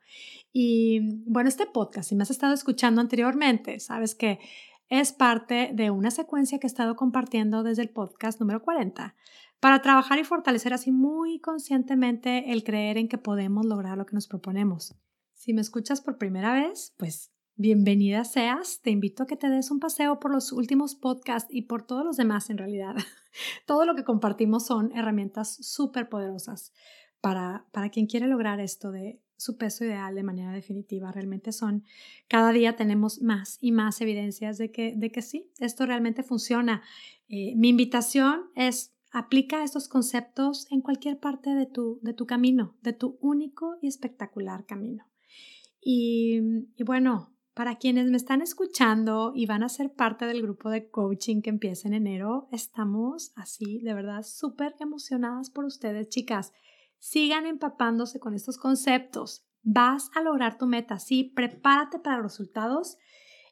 Y 0.51 1.21
bueno, 1.25 1.47
este 1.47 1.65
podcast, 1.65 2.09
si 2.09 2.15
me 2.15 2.23
has 2.23 2.31
estado 2.31 2.53
escuchando 2.53 2.99
anteriormente, 2.99 3.79
sabes 3.79 4.15
que 4.15 4.39
es 4.89 5.13
parte 5.13 5.71
de 5.73 5.89
una 5.89 6.11
secuencia 6.11 6.59
que 6.59 6.67
he 6.67 6.69
estado 6.69 6.97
compartiendo 6.97 7.63
desde 7.63 7.83
el 7.83 7.89
podcast 7.89 8.41
número 8.41 8.61
40 8.61 9.15
para 9.61 9.81
trabajar 9.81 10.19
y 10.19 10.25
fortalecer 10.25 10.73
así 10.73 10.91
muy 10.91 11.39
conscientemente 11.39 12.51
el 12.51 12.63
creer 12.65 12.97
en 12.97 13.07
que 13.07 13.17
podemos 13.17 13.65
lograr 13.65 13.97
lo 13.97 14.05
que 14.05 14.15
nos 14.15 14.27
proponemos. 14.27 14.95
Si 15.33 15.53
me 15.53 15.61
escuchas 15.61 16.01
por 16.01 16.17
primera 16.17 16.53
vez, 16.53 16.93
pues 16.97 17.31
bienvenida 17.55 18.25
seas. 18.25 18.81
Te 18.81 18.89
invito 18.89 19.23
a 19.23 19.27
que 19.27 19.37
te 19.37 19.49
des 19.49 19.71
un 19.71 19.79
paseo 19.79 20.19
por 20.19 20.31
los 20.31 20.51
últimos 20.51 20.95
podcasts 20.95 21.49
y 21.53 21.63
por 21.63 21.83
todos 21.83 22.03
los 22.03 22.17
demás 22.17 22.49
en 22.49 22.57
realidad. 22.57 22.95
Todo 23.65 23.85
lo 23.85 23.95
que 23.95 24.03
compartimos 24.03 24.65
son 24.65 24.91
herramientas 24.95 25.57
súper 25.61 26.09
poderosas 26.09 26.73
para, 27.19 27.67
para 27.71 27.89
quien 27.89 28.07
quiere 28.07 28.27
lograr 28.27 28.59
esto 28.59 28.91
de 28.91 29.21
su 29.37 29.57
peso 29.57 29.85
ideal 29.85 30.15
de 30.15 30.23
manera 30.23 30.51
definitiva. 30.51 31.11
Realmente 31.11 31.51
son, 31.51 31.83
cada 32.27 32.51
día 32.51 32.75
tenemos 32.75 33.21
más 33.21 33.57
y 33.59 33.71
más 33.71 34.01
evidencias 34.01 34.57
de 34.57 34.71
que, 34.71 34.93
de 34.95 35.11
que 35.11 35.21
sí, 35.21 35.51
esto 35.59 35.85
realmente 35.85 36.23
funciona. 36.23 36.83
Eh, 37.27 37.53
mi 37.55 37.69
invitación 37.69 38.51
es 38.55 38.93
Aplica 39.13 39.61
estos 39.61 39.89
conceptos 39.89 40.71
en 40.71 40.79
cualquier 40.79 41.19
parte 41.19 41.49
de 41.49 41.65
tu, 41.65 41.99
de 42.01 42.13
tu 42.13 42.25
camino, 42.25 42.77
de 42.81 42.93
tu 42.93 43.17
único 43.19 43.75
y 43.81 43.87
espectacular 43.87 44.65
camino. 44.65 45.05
Y, 45.81 46.39
y, 46.77 46.83
bueno, 46.85 47.35
para 47.61 47.75
quienes 47.75 48.09
me 48.09 48.17
están 48.17 48.41
escuchando 48.41 49.33
y 49.35 49.45
van 49.45 49.61
a 49.61 49.69
ser 49.69 49.93
parte 49.93 50.25
del 50.25 50.41
grupo 50.41 50.71
de 50.71 50.89
coaching 50.89 51.43
que 51.43 51.51
empieza 51.51 51.87
en 51.87 51.93
enero, 51.93 52.47
estamos 52.51 53.33
así, 53.35 53.77
de 53.83 53.93
verdad, 53.93 54.23
súper 54.23 54.73
emocionadas 54.79 55.51
por 55.51 55.65
ustedes, 55.65 56.09
chicas. 56.09 56.53
Sigan 56.97 57.45
empapándose 57.45 58.19
con 58.19 58.33
estos 58.33 58.57
conceptos. 58.57 59.45
Vas 59.61 60.09
a 60.15 60.23
lograr 60.23 60.57
tu 60.57 60.65
meta, 60.65 60.97
sí, 60.97 61.23
prepárate 61.23 61.99
para 61.99 62.23
resultados 62.23 62.97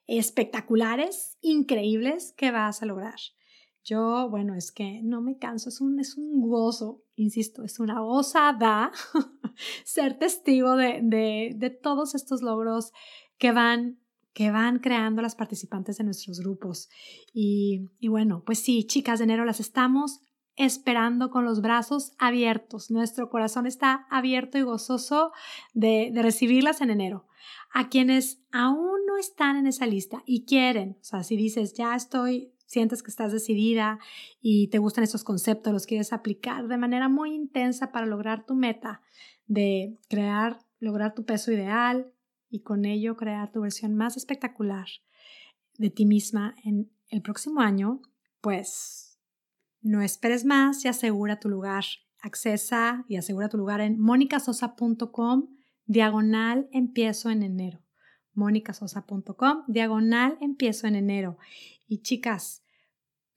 espectaculares, 0.08 1.38
increíbles 1.42 2.34
que 2.36 2.50
vas 2.50 2.82
a 2.82 2.88
lograr. 2.88 3.20
Yo, 3.84 4.28
bueno, 4.28 4.56
es 4.56 4.72
que 4.72 5.02
no 5.04 5.22
me 5.22 5.38
canso, 5.38 5.70
es 5.70 5.82
un, 5.82 6.00
es 6.00 6.18
un 6.18 6.42
gozo, 6.42 7.04
insisto, 7.16 7.64
es 7.64 7.80
una 7.80 8.00
gozada 8.02 8.92
ser 9.86 10.18
testigo 10.18 10.76
de, 10.76 11.00
de, 11.04 11.54
de, 11.56 11.70
todos 11.70 12.16
estos 12.16 12.42
logros 12.42 12.92
que 13.40 13.52
van, 13.52 14.00
que 14.34 14.52
van 14.52 14.78
creando 14.78 15.24
las 15.24 15.36
participantes 15.36 15.98
de 15.98 16.04
nuestros 16.04 16.40
grupos. 16.40 16.90
Y, 17.34 17.90
y 18.00 18.10
bueno, 18.10 18.44
pues 18.46 18.60
sí, 18.60 18.84
chicas 18.84 19.18
de 19.18 19.26
enero 19.26 19.46
las 19.46 19.60
estamos 19.60 20.20
esperando 20.60 21.32
con 21.32 21.46
los 21.46 21.62
brazos 21.62 22.12
abiertos. 22.20 22.92
Nuestro 22.92 23.30
corazón 23.30 23.66
está 23.66 24.06
abierto 24.10 24.58
y 24.58 24.64
gozoso 24.64 25.32
de, 25.74 26.12
recibirlas 26.14 26.82
en 26.82 26.90
enero. 26.90 27.26
A 27.74 27.88
quienes 27.88 28.44
aún 28.52 29.06
no 29.08 29.16
están 29.18 29.56
en 29.56 29.68
esa 29.68 29.86
lista 29.86 30.22
y 30.26 30.44
quieren, 30.44 30.98
o 31.00 31.04
sea, 31.04 31.24
si 31.24 31.38
dices, 31.38 31.74
ya 31.74 31.96
estoy 31.96 32.52
sientes 32.66 33.02
que 33.02 33.10
estás 33.10 33.32
decidida 33.32 34.00
y 34.42 34.68
te 34.68 34.78
gustan 34.78 35.04
estos 35.04 35.24
conceptos, 35.24 35.74
los 35.74 35.88
quieres 35.88 36.14
aplicar 36.14 36.68
de 36.68 36.78
manera 36.78 37.08
muy 37.08 37.34
intensa 37.34 37.92
para 37.92 38.06
lograr 38.06 38.46
tu 38.46 38.54
meta 38.54 39.02
de 39.48 39.98
crear, 40.08 40.60
lograr 40.80 41.16
tu 41.16 41.26
peso 41.26 41.52
ideal 41.52 42.12
y 42.50 42.62
con 42.62 42.86
ello 42.86 43.16
crear 43.16 43.52
tu 43.52 43.62
versión 43.62 43.96
más 43.96 44.18
espectacular 44.18 44.88
de 45.78 45.90
ti 45.90 46.06
misma 46.06 46.56
en 46.64 46.92
el 47.10 47.22
próximo 47.22 47.62
año, 47.62 48.02
pues 48.42 49.20
no 49.82 50.02
esperes 50.02 50.46
más 50.46 50.84
y 50.86 50.88
asegura 50.88 51.40
tu 51.40 51.50
lugar. 51.50 51.86
Accesa 52.22 53.06
y 53.08 53.16
asegura 53.16 53.48
tu 53.48 53.58
lugar 53.58 53.80
en 53.80 53.98
monicasosa.com 53.98 55.48
diagonal 55.86 56.68
empiezo 56.72 57.30
en 57.30 57.44
enero 57.44 57.82
monicasosa.com, 58.40 59.64
diagonal 59.68 60.38
empiezo 60.42 60.88
en 60.88 60.96
enero. 60.96 61.38
Y 61.88 62.02
chicas, 62.02 62.64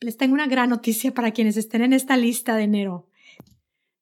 les 0.01 0.17
tengo 0.17 0.35
una 0.35 0.47
gran 0.47 0.71
noticia 0.71 1.13
para 1.13 1.33
quienes 1.33 1.57
estén 1.57 1.83
en 1.83 1.93
esta 1.93 2.17
lista 2.17 2.57
de 2.57 2.65
enero. 2.65 3.09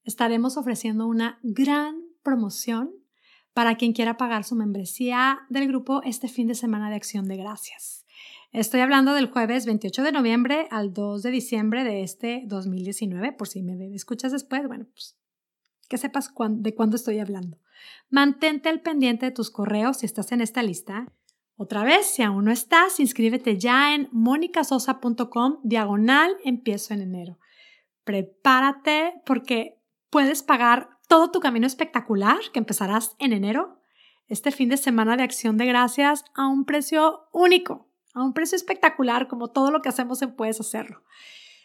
Estaremos 0.05 0.57
ofreciendo 0.57 1.09
una 1.09 1.40
gran 1.42 2.03
promoción 2.23 2.92
para 3.55 3.77
quien 3.77 3.93
quiera 3.93 4.17
pagar 4.17 4.45
su 4.45 4.57
membresía 4.57 5.41
del 5.49 5.67
grupo 5.67 6.03
este 6.05 6.29
fin 6.29 6.47
de 6.47 6.55
semana 6.55 6.91
de 6.91 6.97
acción 6.97 7.27
de 7.27 7.37
gracias. 7.37 8.07
Estoy 8.53 8.81
hablando 8.81 9.15
del 9.15 9.31
jueves 9.31 9.65
28 9.67 10.03
de 10.03 10.13
noviembre 10.13 10.67
al 10.71 10.93
2 10.93 11.23
de 11.23 11.31
diciembre 11.31 11.85
de 11.85 12.03
este 12.03 12.43
2019, 12.47 13.33
por 13.33 13.47
si 13.49 13.63
me 13.63 13.95
escuchas 13.95 14.33
después, 14.33 14.67
bueno, 14.67 14.87
pues 14.93 15.17
que 15.89 15.99
sepas 15.99 16.33
de 16.51 16.75
cuándo 16.75 16.97
estoy 16.97 17.19
hablando. 17.19 17.59
Mantente 18.09 18.69
al 18.69 18.81
pendiente 18.81 19.27
de 19.27 19.33
tus 19.33 19.51
correos 19.51 19.99
si 19.99 20.07
estás 20.07 20.33
en 20.33 20.41
esta 20.41 20.63
lista. 20.63 21.13
Otra 21.57 21.83
vez, 21.83 22.07
si 22.07 22.23
aún 22.23 22.45
no 22.45 22.53
estás, 22.53 23.01
inscríbete 23.01 23.59
ya 23.59 23.95
en 23.95 24.09
monicasosa.com 24.13 25.59
diagonal 25.65 26.37
empiezo 26.45 26.95
en 26.95 27.03
enero. 27.03 27.39
Prepárate 28.05 29.21
porque 29.27 29.81
puedes 30.11 30.43
pagar 30.43 31.00
todo 31.11 31.33
tu 31.33 31.40
camino 31.40 31.66
espectacular 31.66 32.38
que 32.53 32.61
empezarás 32.61 33.16
en 33.18 33.33
enero, 33.33 33.81
este 34.29 34.53
fin 34.53 34.68
de 34.68 34.77
semana 34.77 35.16
de 35.16 35.25
acción 35.25 35.57
de 35.57 35.66
gracias 35.66 36.25
a 36.37 36.46
un 36.46 36.64
precio 36.64 37.23
único, 37.33 37.88
a 38.14 38.23
un 38.23 38.33
precio 38.33 38.55
espectacular 38.55 39.27
como 39.27 39.49
todo 39.49 39.73
lo 39.73 39.83
que 39.83 39.88
hacemos 39.88 40.23
en 40.23 40.37
Puedes 40.37 40.61
Hacerlo. 40.61 41.03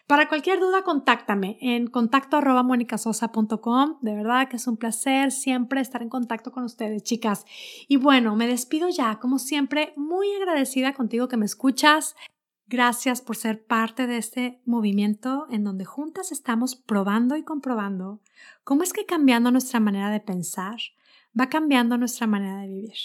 Para 0.07 0.29
cualquier 0.29 0.59
duda, 0.59 0.81
contáctame 0.81 1.59
en 1.61 1.85
contacto 1.85 2.37
arroba 2.37 2.63
De 2.63 4.15
verdad 4.15 4.47
que 4.49 4.55
es 4.55 4.65
un 4.65 4.77
placer 4.77 5.31
siempre 5.31 5.79
estar 5.79 6.01
en 6.01 6.09
contacto 6.09 6.51
con 6.51 6.63
ustedes, 6.63 7.03
chicas. 7.03 7.45
Y 7.87 7.97
bueno, 7.97 8.35
me 8.35 8.47
despido 8.47 8.89
ya, 8.89 9.19
como 9.19 9.37
siempre, 9.37 9.93
muy 9.95 10.27
agradecida 10.33 10.93
contigo 10.93 11.27
que 11.27 11.37
me 11.37 11.45
escuchas. 11.45 12.15
Gracias 12.67 13.21
por 13.21 13.35
ser 13.35 13.63
parte 13.63 14.07
de 14.07 14.17
este 14.17 14.61
movimiento 14.65 15.45
en 15.51 15.63
donde 15.63 15.85
juntas 15.85 16.31
estamos 16.31 16.75
probando 16.75 17.37
y 17.37 17.43
comprobando 17.43 18.21
cómo 18.63 18.81
es 18.81 18.91
que 18.91 19.05
cambiando 19.05 19.51
nuestra 19.51 19.79
manera 19.79 20.09
de 20.09 20.19
pensar 20.19 20.77
va 21.39 21.49
cambiando 21.49 21.97
nuestra 21.97 22.25
manera 22.25 22.61
de 22.61 22.67
vivir. 22.67 22.97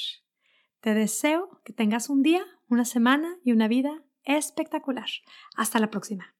Te 0.81 0.94
deseo 0.94 1.61
que 1.62 1.75
tengas 1.75 2.09
un 2.09 2.23
día, 2.23 2.42
una 2.68 2.87
semana 2.87 3.37
y 3.44 3.53
una 3.53 3.68
vida 3.68 4.03
espectacular. 4.25 5.09
Hasta 5.57 5.79
la 5.79 5.90
próxima. 5.90 6.35